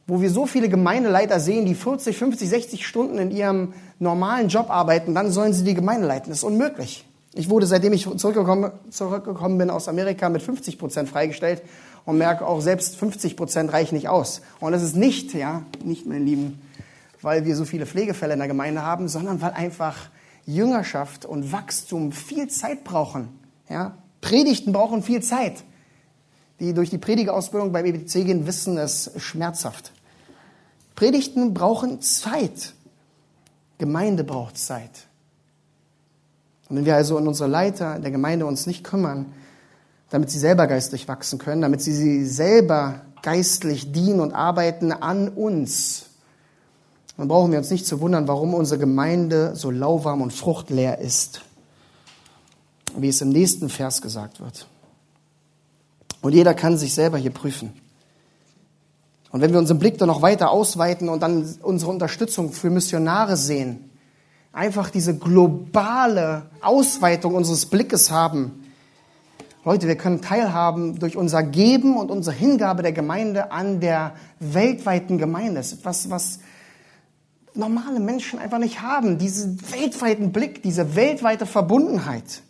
[0.06, 4.68] wo wir so viele Gemeindeleiter sehen, die 40, 50, 60 Stunden in ihrem normalen Job
[4.68, 6.28] arbeiten, dann sollen sie die Gemeinde leiten.
[6.28, 7.06] Das ist unmöglich.
[7.34, 11.62] Ich wurde, seitdem ich zurückgekommen, zurückgekommen bin aus Amerika, mit 50 Prozent freigestellt
[12.06, 14.40] und merke auch, selbst 50 Prozent reichen nicht aus.
[14.60, 16.62] Und das ist nicht, ja, nicht, mein Lieben,
[17.20, 20.08] weil wir so viele Pflegefälle in der Gemeinde haben, sondern weil einfach
[20.46, 23.28] Jüngerschaft und Wachstum viel Zeit brauchen.
[23.68, 23.98] Ja?
[24.20, 25.64] Predigten brauchen viel Zeit.
[26.60, 29.92] Die durch die Predigerausbildung beim EBC gehen, wissen es schmerzhaft.
[30.94, 32.72] Predigten brauchen Zeit.
[33.78, 35.06] Gemeinde braucht Zeit.
[36.68, 39.26] Und wenn wir also in unsere Leiter der Gemeinde uns nicht kümmern,
[40.10, 46.06] damit sie selber geistlich wachsen können, damit sie selber geistlich dienen und arbeiten an uns,
[47.16, 51.40] dann brauchen wir uns nicht zu wundern, warum unsere Gemeinde so lauwarm und fruchtleer ist,
[52.96, 54.66] wie es im nächsten Vers gesagt wird.
[56.20, 57.72] Und jeder kann sich selber hier prüfen.
[59.32, 63.36] Und wenn wir unseren Blick dann noch weiter ausweiten und dann unsere Unterstützung für Missionare
[63.36, 63.90] sehen,
[64.52, 68.65] einfach diese globale Ausweitung unseres Blickes haben,
[69.66, 75.18] Leute, wir können teilhaben durch unser Geben und unsere Hingabe der Gemeinde an der weltweiten
[75.18, 75.54] Gemeinde.
[75.54, 76.38] Das ist etwas, was
[77.52, 79.18] normale Menschen einfach nicht haben.
[79.18, 82.42] Diesen weltweiten Blick, diese weltweite Verbundenheit.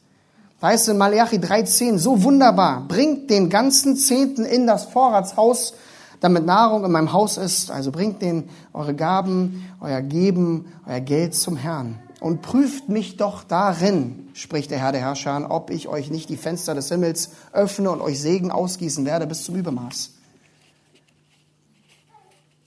[0.61, 2.85] Da es in Malachi 3,10 so wunderbar.
[2.87, 5.73] Bringt den ganzen Zehnten in das Vorratshaus,
[6.21, 7.71] damit Nahrung in meinem Haus ist.
[7.71, 13.45] Also bringt den eure Gaben, euer Geben, euer Geld zum Herrn und prüft mich doch
[13.45, 17.91] darin, spricht der Herr der Herrscher ob ich euch nicht die Fenster des Himmels öffne
[17.91, 20.13] und euch Segen ausgießen werde bis zum Übermaß.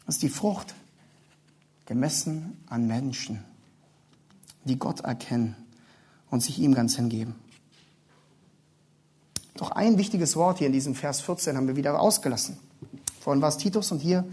[0.06, 0.74] Das ist die Frucht,
[1.86, 3.44] gemessen an Menschen,
[4.64, 5.56] die Gott erkennen
[6.30, 7.36] und sich ihm ganz hingeben.
[9.56, 12.58] Doch ein wichtiges Wort hier in diesem Vers 14 haben wir wieder ausgelassen.
[13.20, 14.26] Vorhin war es Titus und hier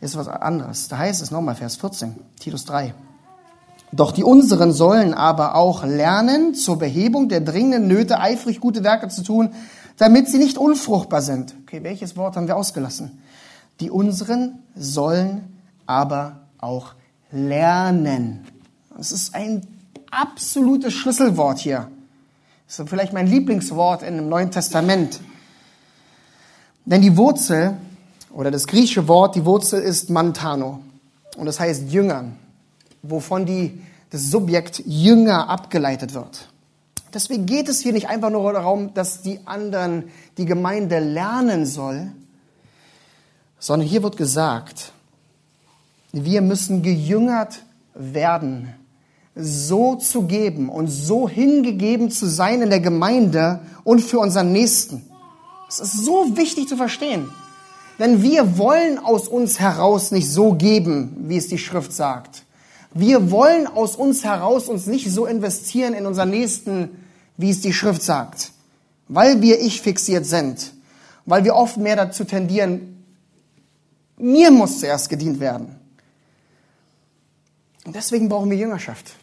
[0.00, 0.88] ist was anderes.
[0.88, 2.94] Da heißt es nochmal Vers 14, Titus 3.
[3.92, 9.08] Doch die unseren sollen aber auch lernen, zur Behebung der dringenden Nöte eifrig gute Werke
[9.08, 9.50] zu tun,
[9.96, 11.54] damit sie nicht unfruchtbar sind.
[11.62, 13.22] Okay, welches Wort haben wir ausgelassen?
[13.80, 16.94] Die unseren sollen aber auch
[17.32, 18.44] lernen.
[18.96, 19.66] Das ist ein
[20.10, 21.88] absolutes Schlüsselwort hier.
[22.66, 25.20] Das ist vielleicht mein Lieblingswort in dem Neuen Testament.
[26.84, 27.76] Denn die Wurzel
[28.32, 30.80] oder das griechische Wort, die Wurzel ist mantano.
[31.36, 32.36] Und das heißt Jüngern
[33.02, 33.80] wovon die,
[34.10, 36.48] das Subjekt Jünger abgeleitet wird.
[37.12, 40.04] Deswegen geht es hier nicht einfach nur darum, dass die anderen,
[40.36, 42.12] die Gemeinde lernen soll,
[43.58, 44.92] sondern hier wird gesagt,
[46.12, 47.62] wir müssen gejüngert
[47.94, 48.74] werden,
[49.34, 55.04] so zu geben und so hingegeben zu sein in der Gemeinde und für unseren Nächsten.
[55.66, 57.30] Das ist so wichtig zu verstehen.
[57.98, 62.44] Denn wir wollen aus uns heraus nicht so geben, wie es die Schrift sagt.
[62.92, 67.04] Wir wollen aus uns heraus uns nicht so investieren in unseren Nächsten,
[67.36, 68.52] wie es die Schrift sagt,
[69.08, 70.72] weil wir ich fixiert sind,
[71.26, 73.04] weil wir oft mehr dazu tendieren,
[74.16, 75.76] mir muss zuerst gedient werden.
[77.84, 79.14] Und deswegen brauchen wir Jüngerschaft.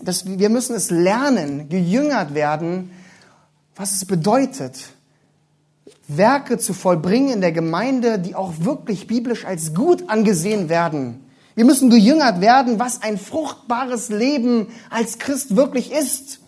[0.00, 2.90] Das, wir müssen es lernen, gejüngert werden,
[3.74, 4.92] was es bedeutet,
[6.06, 11.23] Werke zu vollbringen in der Gemeinde, die auch wirklich biblisch als gut angesehen werden.
[11.54, 16.40] Wir müssen gejüngert werden, was ein fruchtbares Leben als Christ wirklich ist.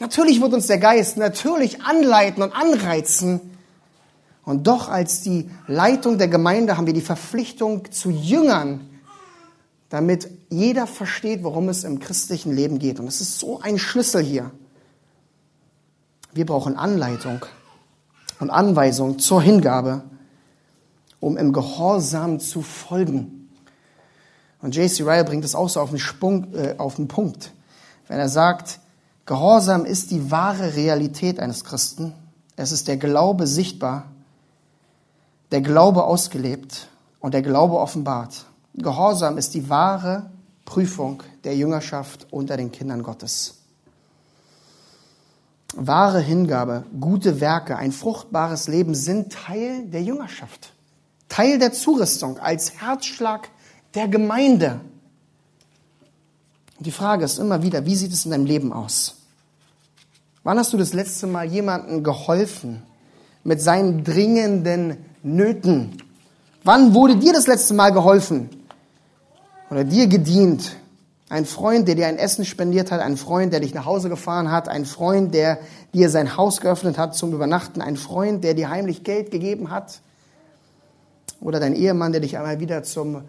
[0.00, 3.40] Natürlich wird uns der Geist natürlich anleiten und anreizen.
[4.44, 8.88] Und doch als die Leitung der Gemeinde haben wir die Verpflichtung zu Jüngern,
[9.88, 13.00] damit jeder versteht, worum es im christlichen Leben geht.
[13.00, 14.50] Und das ist so ein Schlüssel hier.
[16.32, 17.44] Wir brauchen Anleitung
[18.38, 20.04] und Anweisung zur Hingabe
[21.20, 23.50] um im Gehorsam zu folgen.
[24.60, 25.02] Und J.C.
[25.02, 27.52] Ryle bringt es auch so auf den, Sprung, äh, auf den Punkt,
[28.08, 28.80] wenn er sagt,
[29.26, 32.14] Gehorsam ist die wahre Realität eines Christen.
[32.56, 34.04] Es ist der Glaube sichtbar,
[35.50, 36.88] der Glaube ausgelebt
[37.20, 38.46] und der Glaube offenbart.
[38.74, 40.30] Gehorsam ist die wahre
[40.64, 43.58] Prüfung der Jüngerschaft unter den Kindern Gottes.
[45.74, 50.72] Wahre Hingabe, gute Werke, ein fruchtbares Leben sind Teil der Jüngerschaft.
[51.38, 53.48] Teil der Zurüstung, als Herzschlag
[53.94, 54.80] der Gemeinde.
[56.80, 59.18] die Frage ist immer wieder, wie sieht es in deinem Leben aus?
[60.42, 62.82] Wann hast du das letzte Mal jemandem geholfen
[63.44, 66.02] mit seinen dringenden Nöten?
[66.64, 68.50] Wann wurde dir das letzte Mal geholfen
[69.70, 70.74] oder dir gedient?
[71.28, 74.50] Ein Freund, der dir ein Essen spendiert hat, ein Freund, der dich nach Hause gefahren
[74.50, 75.60] hat, ein Freund, der
[75.94, 80.00] dir sein Haus geöffnet hat zum Übernachten, ein Freund, der dir heimlich Geld gegeben hat,
[81.40, 83.22] oder dein Ehemann, der dich einmal wieder zum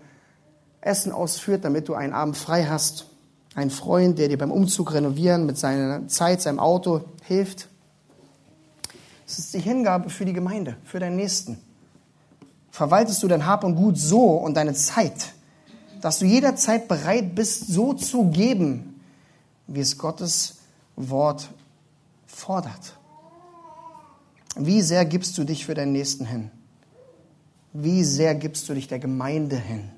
[0.82, 3.07] Essen ausführt, damit du einen Abend frei hast.
[3.55, 7.68] Ein Freund, der dir beim Umzug renovieren mit seiner Zeit, seinem Auto hilft.
[9.28, 11.57] Es ist die Hingabe für die Gemeinde, für deinen Nächsten.
[12.72, 15.34] Verwaltest du dein Hab und Gut so und deine Zeit,
[16.01, 19.01] dass du jederzeit bereit bist, so zu geben,
[19.68, 20.57] wie es Gottes
[20.95, 21.49] Wort
[22.26, 22.97] fordert.
[24.55, 26.51] Wie sehr gibst du dich für deinen Nächsten hin?
[27.74, 29.89] Wie sehr gibst du dich der Gemeinde hin?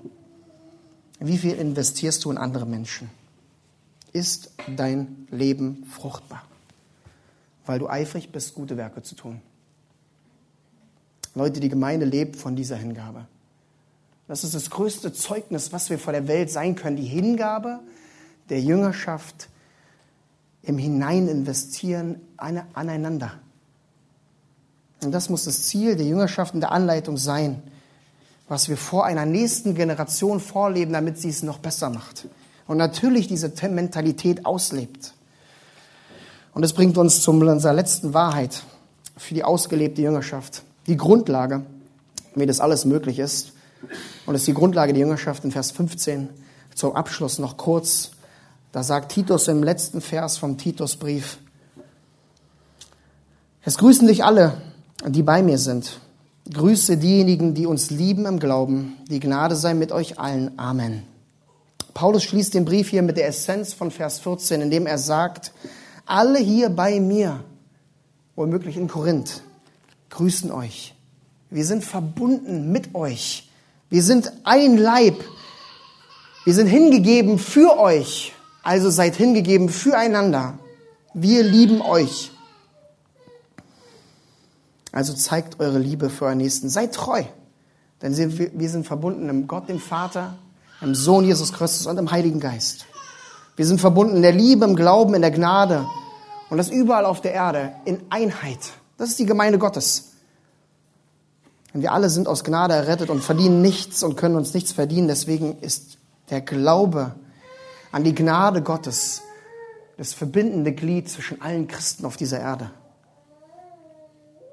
[1.20, 3.10] Wie viel investierst du in andere Menschen?
[4.14, 6.44] ist dein Leben fruchtbar,
[7.66, 9.42] weil du eifrig bist, gute Werke zu tun.
[11.34, 13.26] Leute, die Gemeinde lebt von dieser Hingabe.
[14.28, 16.98] Das ist das größte Zeugnis, was wir vor der Welt sein können.
[16.98, 17.80] Die Hingabe
[18.50, 19.50] der Jüngerschaft
[20.62, 23.40] im Hineininvestieren aneinander.
[25.04, 27.62] Und das muss das Ziel der Jüngerschaft und der Anleitung sein,
[28.48, 32.28] was wir vor einer nächsten Generation vorleben, damit sie es noch besser macht.
[32.68, 35.14] Und natürlich diese Mentalität auslebt.
[36.54, 38.64] Und das bringt uns zu unserer letzten Wahrheit
[39.18, 40.64] für die ausgelebte Jüngerschaft.
[40.88, 41.66] Die Grundlage,
[42.36, 43.54] wie das alles möglich ist.
[44.26, 46.30] Und das ist die Grundlage der Jüngerschaft in Vers 15.
[46.76, 48.12] Zum Abschluss noch kurz.
[48.72, 51.40] Da sagt Titus im letzten Vers vom Titusbrief,
[53.64, 54.60] es grüßen dich alle,
[55.08, 56.00] die bei mir sind.
[56.52, 58.98] Grüße diejenigen, die uns lieben im Glauben.
[59.10, 60.58] Die Gnade sei mit euch allen.
[60.58, 61.04] Amen.
[61.94, 65.52] Paulus schließt den Brief hier mit der Essenz von Vers 14, indem er sagt,
[66.06, 67.44] alle hier bei mir,
[68.36, 69.44] womöglich in Korinth,
[70.10, 70.96] grüßen euch.
[71.50, 73.50] Wir sind verbunden mit euch.
[73.90, 75.22] Wir sind ein Leib.
[76.46, 78.34] Wir sind hingegeben für euch.
[78.64, 80.58] Also seid hingegeben füreinander.
[81.14, 82.31] Wir lieben euch.
[84.92, 86.70] Also zeigt eure Liebe für euren Nächsten.
[86.70, 87.24] Seid treu.
[88.02, 90.36] Denn wir sind verbunden im Gott, dem Vater,
[90.82, 92.86] im Sohn Jesus Christus und im Heiligen Geist.
[93.56, 95.86] Wir sind verbunden in der Liebe, im Glauben, in der Gnade
[96.50, 98.60] und das überall auf der Erde in Einheit.
[98.98, 100.14] Das ist die Gemeinde Gottes.
[101.74, 105.08] Und wir alle sind aus Gnade errettet und verdienen nichts und können uns nichts verdienen.
[105.08, 107.16] Deswegen ist der Glaube
[107.92, 109.22] an die Gnade Gottes
[109.98, 112.72] das verbindende Glied zwischen allen Christen auf dieser Erde.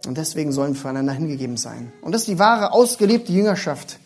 [0.07, 1.92] Und deswegen sollen wir füreinander hingegeben sein.
[2.03, 3.99] Und das ist die wahre, ausgelebte Jüngerschaft,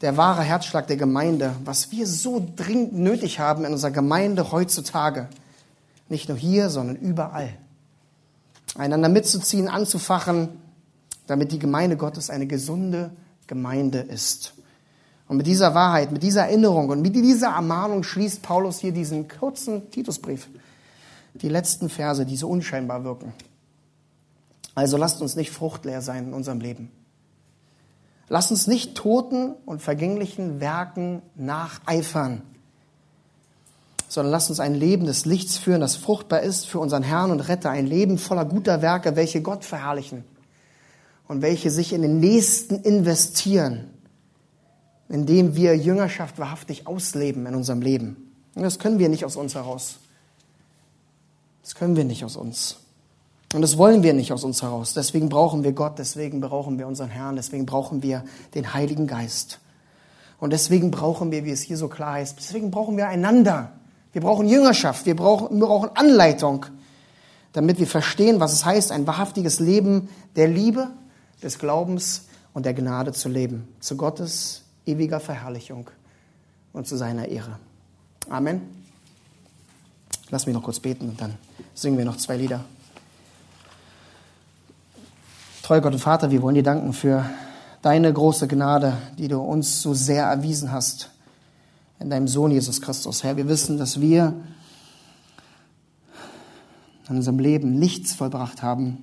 [0.00, 5.28] der wahre Herzschlag der Gemeinde, was wir so dringend nötig haben in unserer Gemeinde heutzutage.
[6.08, 7.50] Nicht nur hier, sondern überall.
[8.76, 10.48] Einander mitzuziehen, anzufachen,
[11.26, 13.10] damit die Gemeinde Gottes eine gesunde
[13.46, 14.54] Gemeinde ist.
[15.26, 19.28] Und mit dieser Wahrheit, mit dieser Erinnerung und mit dieser Ermahnung schließt Paulus hier diesen
[19.28, 20.48] kurzen Titusbrief.
[21.34, 23.32] Die letzten Verse, die so unscheinbar wirken.
[24.78, 26.92] Also lasst uns nicht fruchtleer sein in unserem Leben.
[28.28, 32.42] Lasst uns nicht toten und vergänglichen Werken nacheifern,
[34.08, 37.40] sondern lasst uns ein Leben des Lichts führen, das fruchtbar ist für unseren Herrn und
[37.40, 40.22] Retter, ein Leben voller guter Werke, welche Gott verherrlichen
[41.26, 43.90] und welche sich in den Nächsten investieren,
[45.08, 48.32] indem wir Jüngerschaft wahrhaftig ausleben in unserem Leben.
[48.54, 49.98] Und das können wir nicht aus uns heraus.
[51.62, 52.76] Das können wir nicht aus uns.
[53.54, 54.92] Und das wollen wir nicht aus uns heraus.
[54.92, 58.24] Deswegen brauchen wir Gott, deswegen brauchen wir unseren Herrn, deswegen brauchen wir
[58.54, 59.58] den Heiligen Geist.
[60.38, 63.72] Und deswegen brauchen wir, wie es hier so klar heißt, deswegen brauchen wir einander.
[64.12, 66.66] Wir brauchen Jüngerschaft, wir brauchen, wir brauchen Anleitung,
[67.52, 70.88] damit wir verstehen, was es heißt, ein wahrhaftiges Leben der Liebe,
[71.42, 73.68] des Glaubens und der Gnade zu leben.
[73.80, 75.88] Zu Gottes ewiger Verherrlichung
[76.72, 77.58] und zu seiner Ehre.
[78.28, 78.62] Amen.
[80.30, 81.34] Lass mich noch kurz beten und dann
[81.74, 82.64] singen wir noch zwei Lieder.
[85.68, 87.28] Treuer Gott und Vater, wir wollen dir danken für
[87.82, 91.10] deine große Gnade, die du uns so sehr erwiesen hast
[92.00, 93.22] in deinem Sohn Jesus Christus.
[93.22, 94.32] Herr, wir wissen, dass wir
[97.10, 99.02] in unserem Leben nichts vollbracht haben,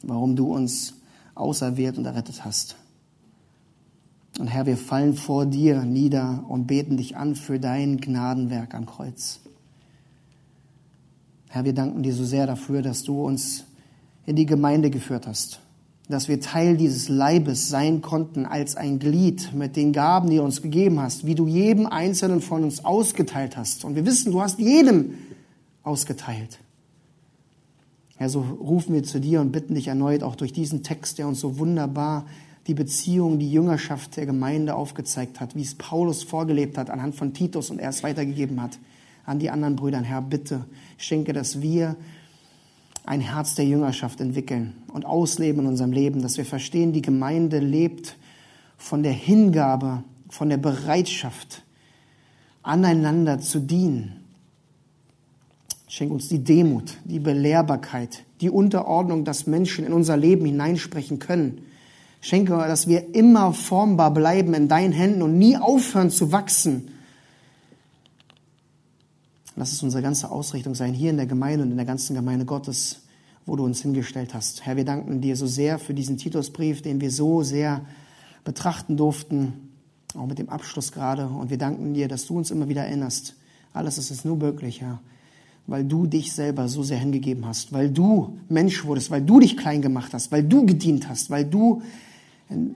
[0.00, 0.94] warum du uns
[1.34, 2.76] auserwählt und errettet hast.
[4.38, 8.86] Und Herr, wir fallen vor dir nieder und beten dich an für dein Gnadenwerk am
[8.86, 9.40] Kreuz.
[11.48, 13.66] Herr, wir danken dir so sehr dafür, dass du uns
[14.26, 15.60] in die Gemeinde geführt hast.
[16.08, 20.42] Dass wir Teil dieses Leibes sein konnten als ein Glied mit den Gaben, die du
[20.42, 23.84] uns gegeben hast, wie du jedem Einzelnen von uns ausgeteilt hast.
[23.84, 25.14] Und wir wissen, du hast jedem
[25.82, 26.58] ausgeteilt.
[28.16, 31.28] Herr, so rufen wir zu dir und bitten dich erneut auch durch diesen Text, der
[31.28, 32.26] uns so wunderbar
[32.66, 37.32] die Beziehung, die Jüngerschaft der Gemeinde aufgezeigt hat, wie es Paulus vorgelebt hat anhand von
[37.32, 38.78] Titus und er es weitergegeben hat
[39.24, 40.00] an die anderen Brüder.
[40.00, 40.64] Herr, bitte
[40.96, 41.96] schenke, dass wir
[43.06, 47.60] ein Herz der Jüngerschaft entwickeln und ausleben in unserem Leben, dass wir verstehen, die Gemeinde
[47.60, 48.16] lebt
[48.76, 51.62] von der Hingabe, von der Bereitschaft,
[52.62, 54.24] aneinander zu dienen.
[55.86, 61.62] Schenk uns die Demut, die Belehrbarkeit, die Unterordnung, dass Menschen in unser Leben hineinsprechen können.
[62.20, 66.88] Schenke, dass wir immer formbar bleiben in deinen Händen und nie aufhören zu wachsen.
[69.58, 72.44] Lass es unsere ganze Ausrichtung sein, hier in der Gemeinde und in der ganzen Gemeinde
[72.44, 73.00] Gottes,
[73.46, 74.66] wo du uns hingestellt hast.
[74.66, 77.80] Herr, wir danken dir so sehr für diesen Titusbrief, den wir so sehr
[78.44, 79.70] betrachten durften,
[80.14, 81.26] auch mit dem Abschluss gerade.
[81.26, 83.34] Und wir danken dir, dass du uns immer wieder erinnerst
[83.72, 85.00] Alles ist es nur möglich, Herr,
[85.66, 89.56] weil du dich selber so sehr hingegeben hast, weil du Mensch wurdest, weil du dich
[89.56, 91.80] klein gemacht hast, weil du gedient hast, weil du,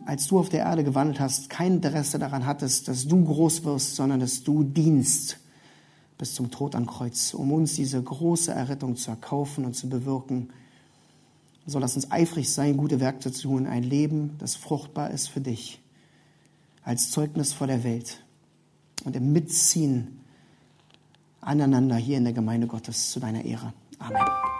[0.07, 3.97] als du auf der Erde gewandelt hast, kein Interesse daran hattest, dass du groß wirst,
[3.97, 5.39] sondern dass du dienst
[6.21, 10.51] bis zum Tod am Kreuz, um uns diese große Errettung zu erkaufen und zu bewirken.
[11.66, 15.41] So lass uns eifrig sein, gute Werke zu tun, ein Leben, das fruchtbar ist für
[15.41, 15.81] dich,
[16.85, 18.23] als Zeugnis vor der Welt
[19.05, 20.21] und im Mitziehen
[21.41, 23.73] aneinander hier in der Gemeinde Gottes zu deiner Ehre.
[23.99, 24.60] Amen.